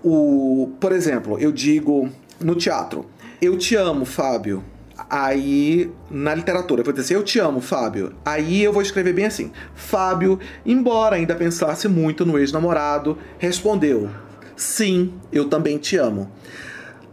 [0.03, 0.71] o.
[0.79, 2.07] Por exemplo, eu digo
[2.39, 3.05] no teatro,
[3.41, 4.63] eu te amo, Fábio.
[5.09, 8.13] Aí, na literatura, eu vou dizer eu te amo, Fábio.
[8.23, 14.09] Aí eu vou escrever bem assim: Fábio, embora ainda pensasse muito no ex-namorado, respondeu:
[14.55, 16.29] Sim, eu também te amo.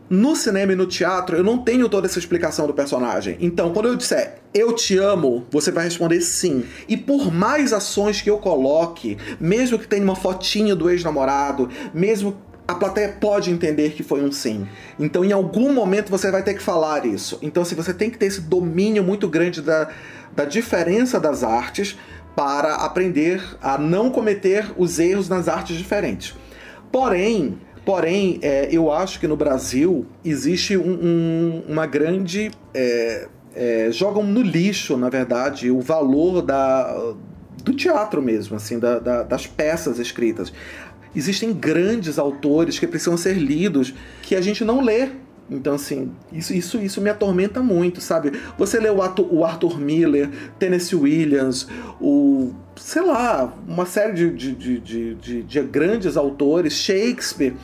[0.09, 3.37] No cinema e no teatro, eu não tenho toda essa explicação do personagem.
[3.41, 6.65] Então, quando eu disser eu te amo, você vai responder sim.
[6.89, 12.39] E por mais ações que eu coloque, mesmo que tenha uma fotinha do ex-namorado, mesmo
[12.67, 14.67] a plateia pode entender que foi um sim.
[14.99, 17.39] Então, em algum momento, você vai ter que falar isso.
[17.43, 19.91] Então, se assim, você tem que ter esse domínio muito grande da,
[20.35, 21.97] da diferença das artes
[22.35, 26.35] para aprender a não cometer os erros nas artes diferentes.
[26.91, 32.51] Porém, Porém, é, eu acho que no Brasil existe um, um, uma grande.
[32.75, 37.15] É, é, jogam no lixo, na verdade, o valor da,
[37.63, 40.53] do teatro mesmo, assim, da, da, das peças escritas.
[41.15, 45.09] Existem grandes autores que precisam ser lidos que a gente não lê
[45.49, 48.33] então, assim, isso, isso, isso me atormenta muito, sabe?
[48.59, 50.29] Você lê o Arthur, o Arthur Miller,
[50.59, 51.69] Tennessee Williams,
[52.01, 52.53] o.
[52.75, 57.55] sei lá, uma série de, de, de, de, de grandes autores, Shakespeare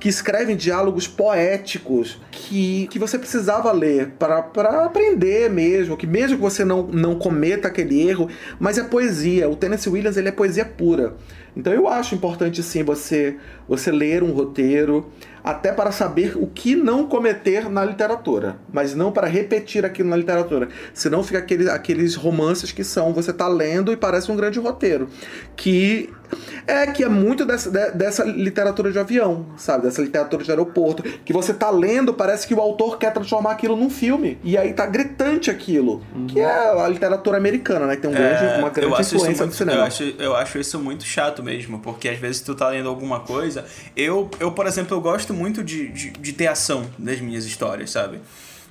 [0.00, 6.42] que escrevem diálogos poéticos que, que você precisava ler para aprender mesmo, que mesmo que
[6.42, 8.26] você não, não cometa aquele erro,
[8.58, 9.48] mas é poesia.
[9.48, 11.14] O Tennessee Williams ele é poesia pura.
[11.54, 13.36] Então eu acho importante sim você
[13.68, 15.10] você ler um roteiro,
[15.42, 20.16] até para saber o que não cometer na literatura, mas não para repetir aquilo na
[20.16, 20.68] literatura.
[20.92, 25.08] Senão fica aqueles, aqueles romances que são você está lendo e parece um grande roteiro,
[25.56, 26.10] que
[26.66, 29.84] é que é muito dessa, dessa literatura de avião, sabe?
[29.84, 33.76] Dessa literatura de aeroporto, que você está lendo, parece que o autor quer transformar aquilo
[33.76, 34.38] num filme.
[34.42, 36.26] E aí tá gritante aquilo, uhum.
[36.26, 37.96] que é a literatura americana, né?
[37.96, 39.78] Que tem um grande, é, uma grande influência muito, no cinema.
[39.78, 43.20] Eu acho, eu acho isso muito chato mesmo, porque às vezes tu tá lendo alguma
[43.20, 43.64] coisa.
[43.96, 47.90] Eu, eu por exemplo, eu gosto muito de, de, de ter ação nas minhas histórias,
[47.90, 48.20] sabe?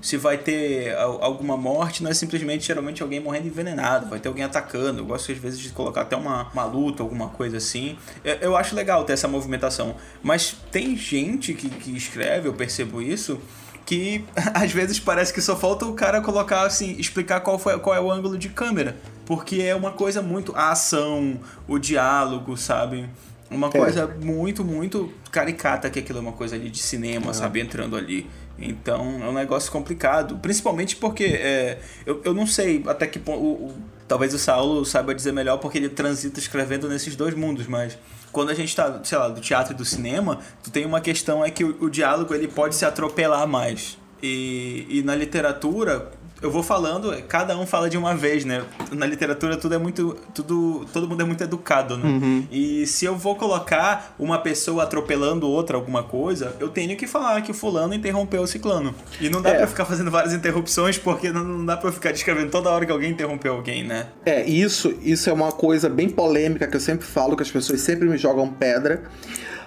[0.02, 4.44] Se vai ter alguma morte, não é simplesmente geralmente alguém morrendo envenenado, vai ter alguém
[4.44, 5.00] atacando.
[5.00, 7.98] Eu gosto às vezes de colocar até uma, uma luta, alguma coisa assim.
[8.24, 9.96] Eu, eu acho legal ter essa movimentação.
[10.24, 13.40] Mas tem gente que, que escreve, eu percebo isso,
[13.86, 14.24] que
[14.54, 18.00] às vezes parece que só falta o cara colocar assim, explicar qual, foi, qual é
[18.00, 18.96] o ângulo de câmera.
[19.26, 20.56] Porque é uma coisa muito.
[20.56, 23.10] A ação, o diálogo, sabe?
[23.50, 23.72] Uma é.
[23.72, 27.34] coisa muito, muito caricata que aquilo é uma coisa ali de cinema, é.
[27.34, 27.60] sabe?
[27.60, 28.30] Entrando ali.
[28.58, 30.38] Então é um negócio complicado.
[30.38, 33.40] Principalmente porque é, eu, eu não sei até que ponto.
[33.40, 33.76] O, o,
[34.08, 37.98] talvez o Saulo saiba dizer melhor porque ele transita escrevendo nesses dois mundos, mas
[38.32, 41.44] quando a gente tá, sei lá, do teatro e do cinema, tu tem uma questão
[41.44, 43.98] é que o, o diálogo ele pode se atropelar mais.
[44.22, 46.12] E, e na literatura,
[46.42, 48.64] eu vou falando, cada um fala de uma vez, né?
[48.92, 50.18] Na literatura tudo é muito.
[50.34, 52.08] Tudo, todo mundo é muito educado, né?
[52.08, 52.48] Uhum.
[52.52, 57.42] E se eu vou colocar uma pessoa atropelando outra alguma coisa, eu tenho que falar
[57.42, 58.94] que o fulano interrompeu o ciclano.
[59.20, 59.58] E não dá é.
[59.58, 62.92] pra ficar fazendo várias interrupções, porque não, não dá pra ficar descrevendo toda hora que
[62.92, 64.08] alguém interrompeu alguém, né?
[64.26, 67.82] É, isso, isso é uma coisa bem polêmica que eu sempre falo, que as pessoas
[67.82, 69.04] sempre me jogam pedra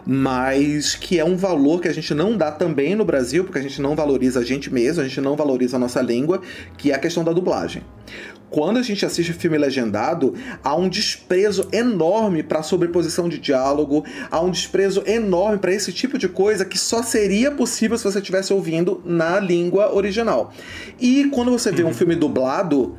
[0.07, 3.63] mas que é um valor que a gente não dá também no Brasil, porque a
[3.63, 6.41] gente não valoriza a gente mesmo, a gente não valoriza a nossa língua,
[6.77, 7.83] que é a questão da dublagem.
[8.51, 14.05] Quando a gente assiste filme legendado, há um desprezo enorme para a sobreposição de diálogo,
[14.31, 18.19] há um desprezo enorme para esse tipo de coisa que só seria possível se você
[18.19, 20.53] estivesse ouvindo na língua original.
[21.01, 21.95] E quando você vê um uhum.
[21.95, 22.95] filme dublado,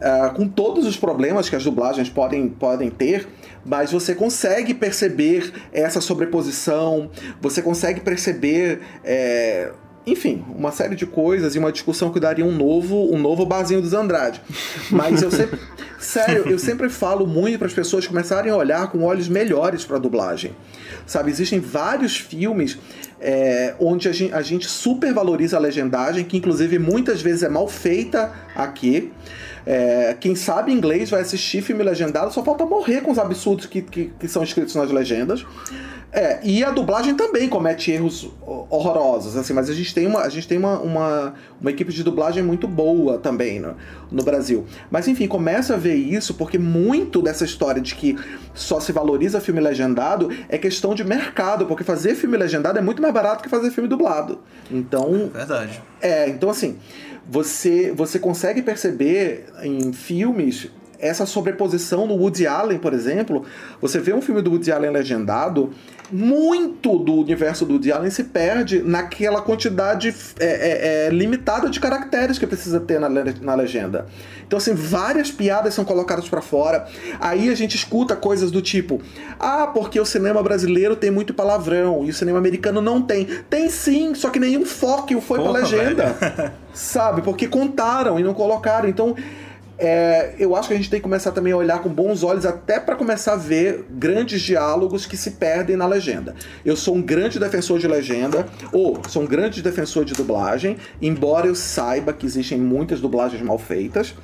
[0.00, 3.26] uh, com todos os problemas que as dublagens podem, podem ter,
[3.64, 8.80] mas você consegue perceber essa sobreposição, você consegue perceber.
[9.04, 9.72] É,
[10.06, 13.82] enfim, uma série de coisas e uma discussão que daria um novo, um novo barzinho
[13.82, 14.40] dos Andrade.
[14.90, 15.60] Mas eu sempre,
[16.00, 19.96] sério, eu sempre falo muito para as pessoas começarem a olhar com olhos melhores para
[19.96, 20.56] a dublagem.
[21.06, 22.78] Sabe, existem vários filmes
[23.20, 27.68] é, onde a gente, a gente supervaloriza a legendagem, que inclusive muitas vezes é mal
[27.68, 29.12] feita aqui.
[29.72, 33.80] É, quem sabe inglês vai assistir filme legendado, só falta morrer com os absurdos que,
[33.80, 35.46] que, que são escritos nas legendas.
[36.12, 40.28] É, e a dublagem também comete erros horrorosos, assim, mas a gente tem uma, a
[40.28, 43.76] gente tem uma, uma, uma equipe de dublagem muito boa também no,
[44.10, 44.66] no Brasil.
[44.90, 48.18] Mas enfim, começa a ver isso porque muito dessa história de que
[48.52, 53.00] só se valoriza filme legendado é questão de mercado, porque fazer filme legendado é muito
[53.00, 54.40] mais barato que fazer filme dublado.
[54.68, 55.30] Então.
[55.32, 55.80] Verdade.
[56.02, 56.76] É, então assim,
[57.30, 60.68] você, você consegue perceber em filmes
[61.00, 63.44] essa sobreposição no Woody Allen, por exemplo.
[63.80, 65.70] Você vê um filme do Woody Allen legendado,
[66.12, 71.78] muito do universo do Woody Allen se perde naquela quantidade é, é, é, limitada de
[71.78, 74.06] caracteres que precisa ter na, na legenda.
[74.46, 76.86] Então, assim, várias piadas são colocadas para fora.
[77.20, 79.00] Aí a gente escuta coisas do tipo:
[79.38, 83.26] ah, porque o cinema brasileiro tem muito palavrão e o cinema americano não tem.
[83.48, 86.52] Tem sim, só que nenhum foco foi Porra, pra legenda.
[86.74, 87.22] Sabe?
[87.22, 88.88] Porque contaram e não colocaram.
[88.88, 89.14] Então
[89.80, 92.44] é, eu acho que a gente tem que começar também a olhar com bons olhos,
[92.44, 96.34] até para começar a ver grandes diálogos que se perdem na legenda.
[96.64, 101.46] Eu sou um grande defensor de legenda, ou sou um grande defensor de dublagem, embora
[101.46, 104.14] eu saiba que existem muitas dublagens mal feitas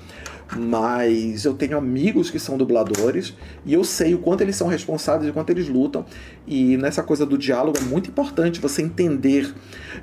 [0.54, 3.34] mas eu tenho amigos que são dubladores
[3.64, 6.04] e eu sei o quanto eles são responsáveis e o quanto eles lutam.
[6.46, 9.52] E nessa coisa do diálogo é muito importante você entender.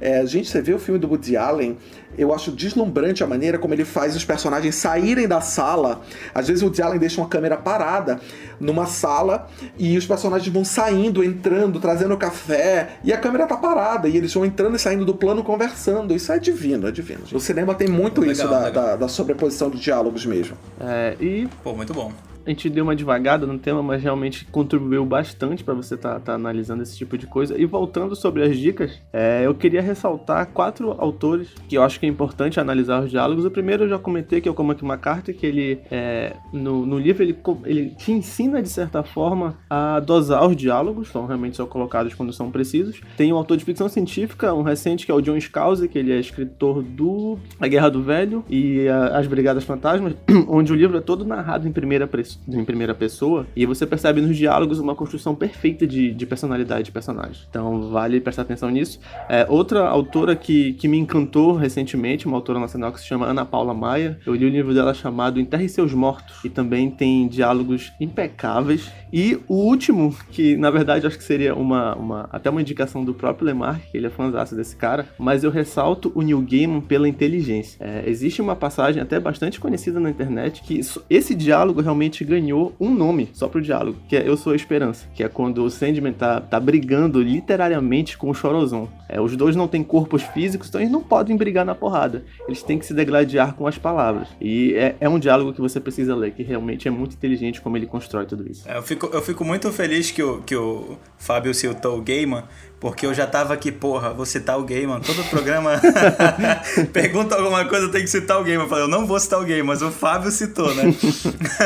[0.02, 1.78] É, gente, você vê o filme do Woody Allen,
[2.18, 6.02] eu acho deslumbrante a maneira como ele faz os personagens saírem da sala.
[6.34, 8.20] Às vezes o Woody Allen deixa uma câmera parada
[8.60, 9.48] numa sala
[9.78, 14.34] e os personagens vão saindo, entrando, trazendo café e a câmera tá parada e eles
[14.34, 16.16] vão entrando e saindo do plano conversando.
[16.16, 17.22] Isso é divino, é divino.
[17.32, 20.58] O cinema tem muito legal, isso da, da, da sobreposição de diálogos mesmo.
[20.80, 21.48] É, e.
[21.64, 22.12] Pô, muito bom
[22.46, 26.20] a gente deu uma devagada no tema, mas realmente contribuiu bastante para você estar tá,
[26.20, 27.60] tá analisando esse tipo de coisa.
[27.60, 32.06] E voltando sobre as dicas, é, eu queria ressaltar quatro autores que eu acho que
[32.06, 33.46] é importante analisar os diálogos.
[33.46, 37.00] O primeiro eu já comentei, que é o Cormac McCarthy, que ele, é, no, no
[37.00, 41.66] livro, ele, ele te ensina, de certa forma, a dosar os diálogos, então realmente são
[41.66, 43.02] colocados quando são precisos.
[43.16, 46.12] Tem um autor de ficção científica, um recente, que é o John Scalzi, que ele
[46.12, 50.14] é escritor do A Guerra do Velho e a, As Brigadas Fantasmas,
[50.48, 54.22] onde o livro é todo narrado em primeira pessoa em primeira pessoa, e você percebe
[54.22, 57.44] nos diálogos uma construção perfeita de, de personalidade de personagem.
[57.50, 59.00] Então vale prestar atenção nisso.
[59.30, 63.46] É, outra autora que, que me encantou recentemente, uma autora nacional que se chama Ana
[63.46, 67.92] Paula Maia, eu li o livro dela chamado Enterre Seus Mortos, e também tem diálogos
[68.00, 68.92] impecáveis.
[69.12, 73.14] E o último, que na verdade acho que seria uma, uma até uma indicação do
[73.14, 77.08] próprio Lemar, que ele é fãzaço desse cara, mas eu ressalto o Neil Gaiman pela
[77.08, 77.78] inteligência.
[77.80, 80.80] É, existe uma passagem até bastante conhecida na internet que
[81.10, 85.08] esse diálogo realmente ganhou um nome só pro diálogo, que é Eu Sou a Esperança,
[85.14, 88.90] que é quando o Sandman tá, tá brigando literariamente com o Chorozão.
[89.08, 92.24] É, os dois não têm corpos físicos, então eles não podem brigar na porrada.
[92.48, 94.28] Eles têm que se degladiar com as palavras.
[94.42, 97.78] E é, é um diálogo que você precisa ler, que realmente é muito inteligente como
[97.78, 98.68] ele constrói tudo isso.
[98.68, 102.44] É, eu, fico, eu fico muito feliz que o, que o Fábio citou o Gaiman,
[102.84, 105.00] porque eu já tava aqui, porra, vou citar o Gaiman.
[105.00, 105.80] Todo programa
[106.92, 108.66] pergunta alguma coisa, tenho que citar o Gaiman.
[108.66, 110.94] Eu falei, eu não vou citar o Gaiman, mas o Fábio citou, né?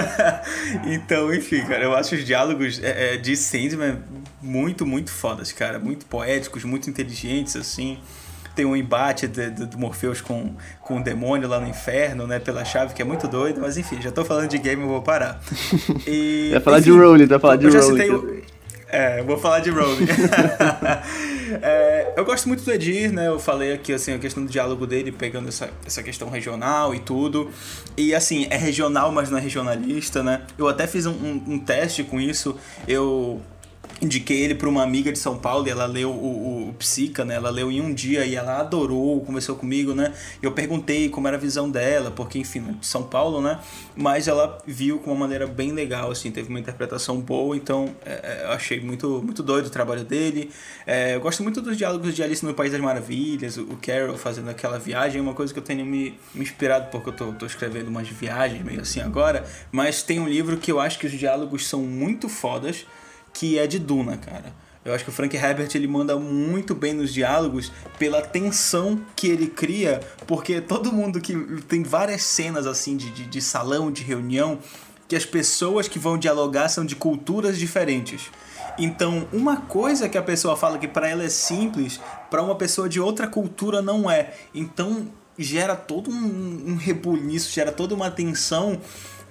[0.86, 3.98] então, enfim, cara, eu acho os diálogos é, é, de Sandman
[4.40, 5.80] muito, muito fodas, cara.
[5.80, 7.98] Muito poéticos, muito inteligentes, assim.
[8.56, 12.38] Tem um embate do Morpheus com, com o demônio lá no inferno, né?
[12.38, 13.60] Pela chave, que é muito doido.
[13.60, 15.42] Mas enfim, já tô falando de game, eu vou parar.
[16.06, 18.57] E, vai falar enfim, de Rowling, vai falar de Rowling.
[18.90, 20.08] É, vou falar de Rowling.
[21.62, 23.28] é, eu gosto muito do Edir, né?
[23.28, 27.00] Eu falei aqui, assim, a questão do diálogo dele, pegando essa, essa questão regional e
[27.00, 27.52] tudo.
[27.98, 30.44] E, assim, é regional, mas não é regionalista, né?
[30.58, 32.58] Eu até fiz um, um, um teste com isso.
[32.88, 33.42] Eu
[34.02, 37.36] indiquei ele para uma amiga de São Paulo e ela leu o, o, Psica, né?
[37.36, 40.14] Ela leu em um dia e ela adorou, conversou comigo, né?
[40.42, 43.60] Eu perguntei como era a visão dela, porque, enfim, de São Paulo, né?
[43.96, 48.12] Mas ela viu com uma maneira bem legal, assim, teve uma interpretação boa, então é,
[48.12, 50.52] é, eu achei muito, muito doido o trabalho dele.
[50.86, 54.50] É, eu gosto muito dos diálogos de Alice no País das Maravilhas, o Carol fazendo
[54.50, 57.46] aquela viagem, é uma coisa que eu tenho me, me inspirado, porque eu tô, tô
[57.46, 61.12] escrevendo umas viagens meio assim agora, mas tem um livro que eu acho que os
[61.12, 62.86] diálogos são muito fodas,
[63.38, 64.52] que é de Duna, cara.
[64.84, 69.28] Eu acho que o Frank Herbert ele manda muito bem nos diálogos pela tensão que
[69.28, 71.36] ele cria, porque todo mundo que
[71.68, 74.60] tem várias cenas assim de, de, de salão, de reunião,
[75.08, 78.32] que as pessoas que vão dialogar são de culturas diferentes.
[78.80, 82.00] Então, uma coisa que a pessoa fala que para ela é simples,
[82.32, 84.34] para uma pessoa de outra cultura não é.
[84.54, 85.08] Então,
[85.38, 88.80] gera todo um, um rebuliço, gera toda uma tensão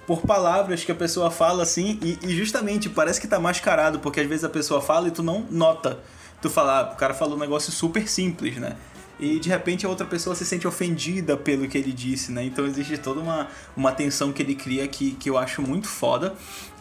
[0.07, 4.21] por palavras que a pessoa fala assim e, e, justamente parece que tá mascarado, porque
[4.21, 5.99] às vezes a pessoa fala e tu não nota.
[6.41, 8.77] Tu fala, ah, o cara falou um negócio super simples, né?
[9.19, 12.45] E de repente a outra pessoa se sente ofendida pelo que ele disse, né?
[12.45, 16.35] Então existe toda uma, uma tensão que ele cria que, que eu acho muito foda.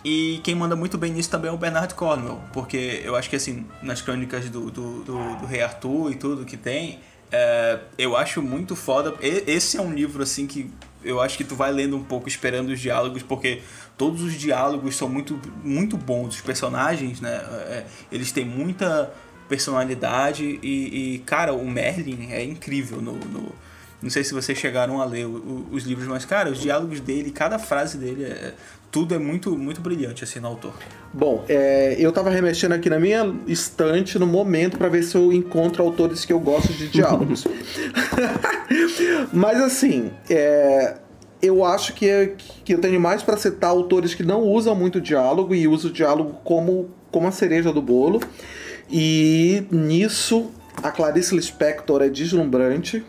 [0.04, 3.34] E quem manda muito bem nisso também é o Bernard Cornwell, porque eu acho que
[3.34, 7.00] assim, nas crônicas do, do, do, do Rei Arthur e tudo que tem,
[7.32, 9.14] é, eu acho muito foda.
[9.20, 10.70] Esse é um livro assim que
[11.06, 13.62] eu acho que tu vai lendo um pouco esperando os diálogos, porque
[13.96, 16.36] todos os diálogos são muito, muito bons.
[16.36, 17.34] Os personagens, né?
[17.68, 19.12] É, eles têm muita
[19.48, 23.54] personalidade e, e, cara, o Merlin é incrível no, no,
[24.02, 27.58] Não sei se vocês chegaram a ler os livros, mas, cara, os diálogos dele, cada
[27.58, 28.54] frase dele é,
[28.96, 30.72] tudo é muito, muito brilhante, assim, no autor.
[31.12, 35.30] Bom, é, eu tava remexendo aqui na minha estante no momento para ver se eu
[35.34, 37.46] encontro autores que eu gosto de diálogos.
[39.30, 40.96] Mas, assim, é,
[41.42, 44.98] eu acho que, é, que eu tenho mais para citar autores que não usam muito
[44.98, 48.22] diálogo e usam o diálogo como, como a cereja do bolo.
[48.90, 50.50] E nisso,
[50.82, 53.04] a Clarice Lispector é deslumbrante.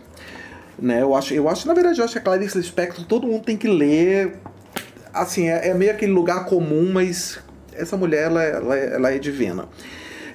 [0.77, 1.01] Né?
[1.01, 3.55] Eu, acho, eu acho, na verdade, eu acho que a Clarice Lispector todo mundo tem
[3.55, 4.37] que ler
[5.21, 7.39] assim, é, é, meio aquele lugar comum, mas
[7.73, 9.67] essa mulher, ela, ela, ela é divina.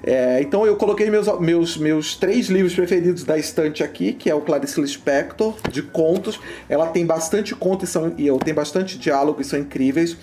[0.05, 4.35] É, então eu coloquei meus, meus, meus três livros preferidos da estante aqui, que é
[4.35, 6.41] o Clarice Lispector, de contos.
[6.68, 10.16] Ela tem bastante conto e, são, e eu tenho bastante diálogo e são incríveis.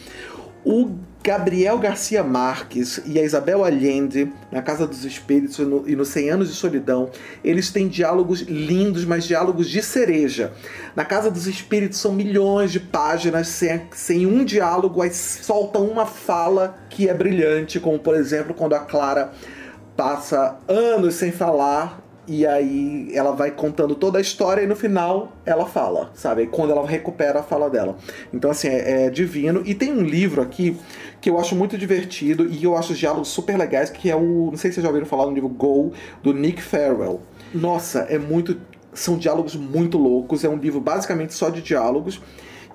[0.66, 6.30] O Gabriel Garcia Marques e a Isabel Allende, na Casa dos Espíritos e no, 100
[6.30, 7.09] Anos de Solidão,
[7.43, 10.53] eles têm diálogos lindos, mas diálogos de cereja.
[10.95, 16.05] Na Casa dos Espíritos são milhões de páginas sem, sem um diálogo, aí soltam uma
[16.05, 19.34] fala que é brilhante, como por exemplo quando a Clara
[19.97, 25.34] passa anos sem falar e aí ela vai contando toda a história e no final
[25.43, 26.45] ela fala, sabe?
[26.45, 27.97] Quando ela recupera a fala dela.
[28.32, 29.63] Então, assim, é, é, divino.
[29.65, 30.77] E tem um livro aqui
[31.19, 34.49] que eu acho muito divertido e eu acho os diálogos super legais, que é o.
[34.51, 37.19] Não sei se vocês já ouviram falar do livro Go, do Nick Farrell.
[37.51, 38.61] Nossa, é muito.
[38.93, 40.43] São diálogos muito loucos.
[40.43, 42.21] É um livro basicamente só de diálogos.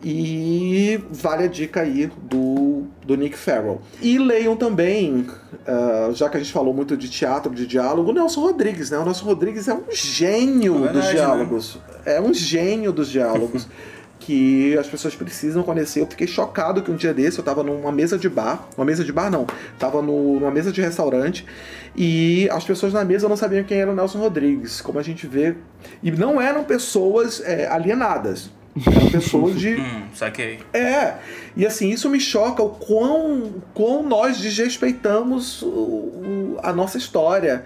[0.02, 3.80] E vale a dica aí do, do Nick Farrell.
[4.02, 5.26] E leiam também,
[5.66, 8.98] uh, já que a gente falou muito de teatro, de diálogo, o Nelson Rodrigues, né?
[8.98, 11.12] O Nelson Rodrigues é um gênio é verdade, dos né?
[11.12, 11.74] diálogos.
[12.04, 12.16] Né?
[12.16, 13.66] É um gênio dos diálogos.
[14.24, 16.00] que as pessoas precisam conhecer.
[16.00, 19.04] Eu fiquei chocado que um dia desse eu tava numa mesa de bar, uma mesa
[19.04, 19.46] de bar não,
[19.78, 21.44] tava no, numa mesa de restaurante
[21.94, 25.26] e as pessoas na mesa não sabiam quem era o Nelson Rodrigues, como a gente
[25.26, 25.54] vê.
[26.02, 28.50] E não eram pessoas é, alienadas.
[29.12, 29.76] Pessoas de.
[29.76, 30.58] hum, saquei.
[30.72, 31.14] É.
[31.56, 37.64] E assim, isso me choca o quão, quão nós desrespeitamos o, o, a nossa história.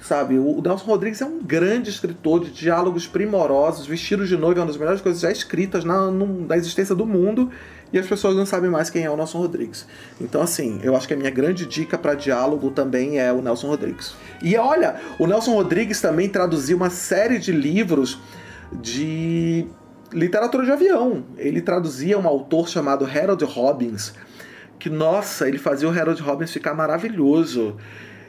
[0.00, 0.38] Sabe?
[0.38, 3.86] O Nelson Rodrigues é um grande escritor de diálogos primorosos.
[3.86, 7.50] Vestidos de Noiva é uma das melhores coisas já escritas na, na existência do mundo.
[7.92, 9.86] E as pessoas não sabem mais quem é o Nelson Rodrigues.
[10.20, 13.68] Então, assim, eu acho que a minha grande dica para diálogo também é o Nelson
[13.68, 14.14] Rodrigues.
[14.42, 18.18] E olha, o Nelson Rodrigues também traduziu uma série de livros
[18.72, 19.66] de
[20.12, 21.24] literatura de avião.
[21.36, 24.14] Ele traduzia um autor chamado Harold Robbins,
[24.78, 27.76] que, nossa, ele fazia o Harold Robbins ficar maravilhoso.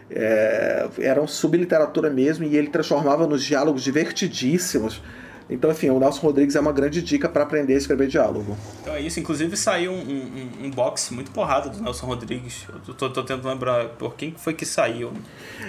[0.10, 5.02] É, era um subliteratura mesmo e ele transformava nos diálogos divertidíssimos.
[5.50, 8.58] Então, enfim, o Nelson Rodrigues é uma grande dica para aprender a escrever diálogo.
[8.82, 9.20] Então é isso.
[9.20, 12.66] Inclusive saiu um, um, um box muito porrado do Nelson Rodrigues.
[12.88, 15.14] Eu tô, tô, tentando lembrar por quem foi que saiu.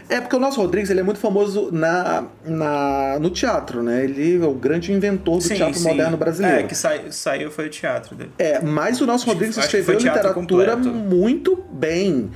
[0.08, 4.02] É porque o Nelson Rodrigues ele é muito famoso na, na, no teatro, né?
[4.02, 5.88] Ele é o grande inventor do sim, teatro sim.
[5.88, 6.60] moderno brasileiro.
[6.60, 8.32] É, que sa, saiu foi o teatro dele.
[8.36, 10.88] É, mas o Nelson Rodrigues escreveu literatura completo.
[10.88, 12.30] muito bem.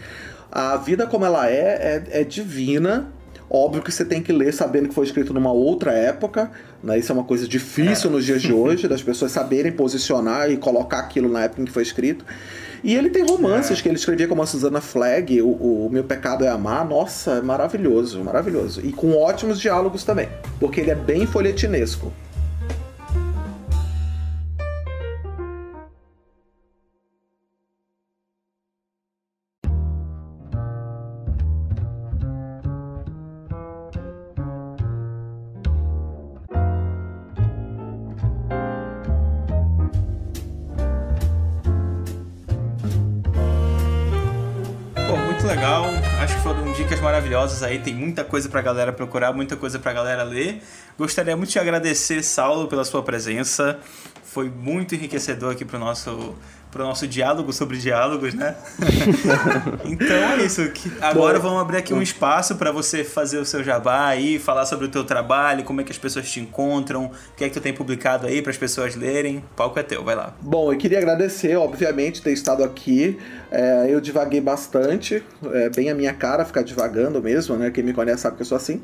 [0.50, 3.10] A vida como ela é, é, é divina
[3.54, 6.50] Óbvio que você tem que ler sabendo que foi escrito numa outra época,
[6.82, 6.98] né?
[6.98, 8.12] Isso é uma coisa difícil é.
[8.14, 11.70] nos dias de hoje, das pessoas saberem posicionar e colocar aquilo na época em que
[11.70, 12.24] foi escrito.
[12.82, 13.82] E ele tem romances é.
[13.82, 16.88] que ele escrevia como a Susana Flagg, o, o, Meu Pecado é Amar.
[16.88, 18.80] Nossa, é maravilhoso, maravilhoso.
[18.82, 22.10] E com ótimos diálogos também, porque ele é bem folhetinesco.
[45.62, 45.84] legal.
[46.20, 47.78] Acho que foram dicas maravilhosas aí.
[47.78, 50.60] Tem muita coisa pra galera procurar, muita coisa pra galera ler.
[50.98, 53.78] Gostaria muito de agradecer, Saulo, pela sua presença.
[54.24, 56.34] Foi muito enriquecedor aqui pro nosso
[56.72, 58.56] para o nosso diálogo sobre diálogos, né?
[59.84, 60.62] então é isso.
[61.02, 64.64] Agora Bom, vamos abrir aqui um espaço para você fazer o seu jabá aí, falar
[64.64, 67.54] sobre o teu trabalho, como é que as pessoas te encontram, o que é que
[67.54, 69.36] tu tem publicado aí para as pessoas lerem.
[69.38, 70.34] O palco é teu, vai lá.
[70.40, 73.18] Bom, eu queria agradecer, obviamente, ter estado aqui.
[73.50, 75.22] É, eu divaguei bastante,
[75.52, 77.70] é bem a minha cara ficar divagando mesmo, né?
[77.70, 78.80] Quem me conhece sabe que eu sou assim.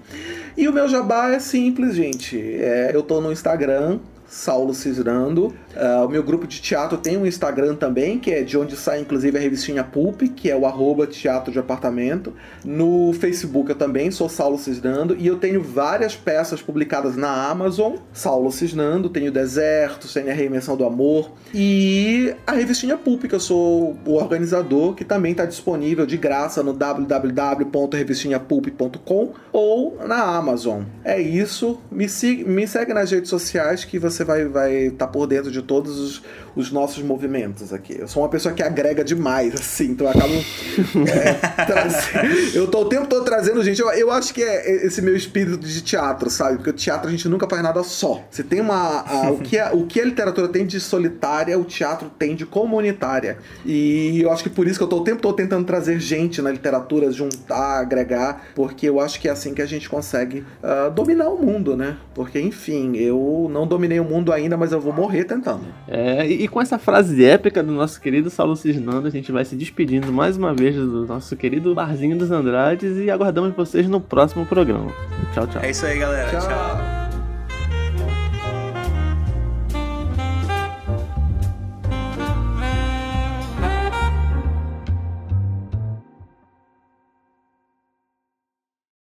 [0.54, 2.38] E o meu jabá é simples, gente.
[2.38, 3.98] É, eu tô no Instagram,
[4.28, 5.54] Saulo Cisrando.
[5.74, 9.00] Uh, o meu grupo de teatro tem um Instagram também, que é de onde sai
[9.00, 12.34] inclusive a revistinha Pulp, que é o arroba teatro de apartamento.
[12.64, 17.94] No Facebook eu também sou Saulo Cisnando e eu tenho várias peças publicadas na Amazon.
[18.12, 23.40] Saulo Cisnando, tenho Deserto, tem a Reinvenção do Amor e a revistinha Pulp, que eu
[23.40, 30.82] sou o organizador, que também está disponível de graça no www.revistinhapulp.com ou na Amazon.
[31.04, 32.06] É isso, me,
[32.46, 35.98] me segue nas redes sociais que você vai estar vai tá por dentro de todos
[35.98, 36.22] os,
[36.58, 37.96] os, nossos movimentos aqui.
[37.98, 40.32] Eu sou uma pessoa que agrega demais, assim, então eu acabo.
[41.08, 43.80] é, eu tô o tempo todo trazendo gente.
[43.80, 46.56] Eu, eu acho que é esse meu espírito de teatro, sabe?
[46.56, 48.22] Porque o teatro a gente nunca faz nada só.
[48.30, 49.00] Você tem uma.
[49.02, 52.44] A, o, que a, o que a literatura tem de solitária, o teatro tem de
[52.44, 53.38] comunitária.
[53.64, 56.42] E eu acho que por isso que eu tô o tempo todo tentando trazer gente
[56.42, 60.90] na literatura, juntar, agregar, porque eu acho que é assim que a gente consegue uh,
[60.90, 61.96] dominar o mundo, né?
[62.14, 65.64] Porque, enfim, eu não dominei o mundo ainda, mas eu vou morrer tentando.
[65.86, 69.44] É, e, e com essa frase épica do nosso querido Saulo Cisnando, a gente vai
[69.44, 74.00] se despedindo mais uma vez do nosso querido Barzinho dos Andrades e aguardamos vocês no
[74.00, 74.90] próximo programa.
[75.34, 75.62] Tchau, tchau.
[75.62, 76.30] É isso aí, galera.
[76.30, 76.40] tchau.
[76.40, 76.97] tchau.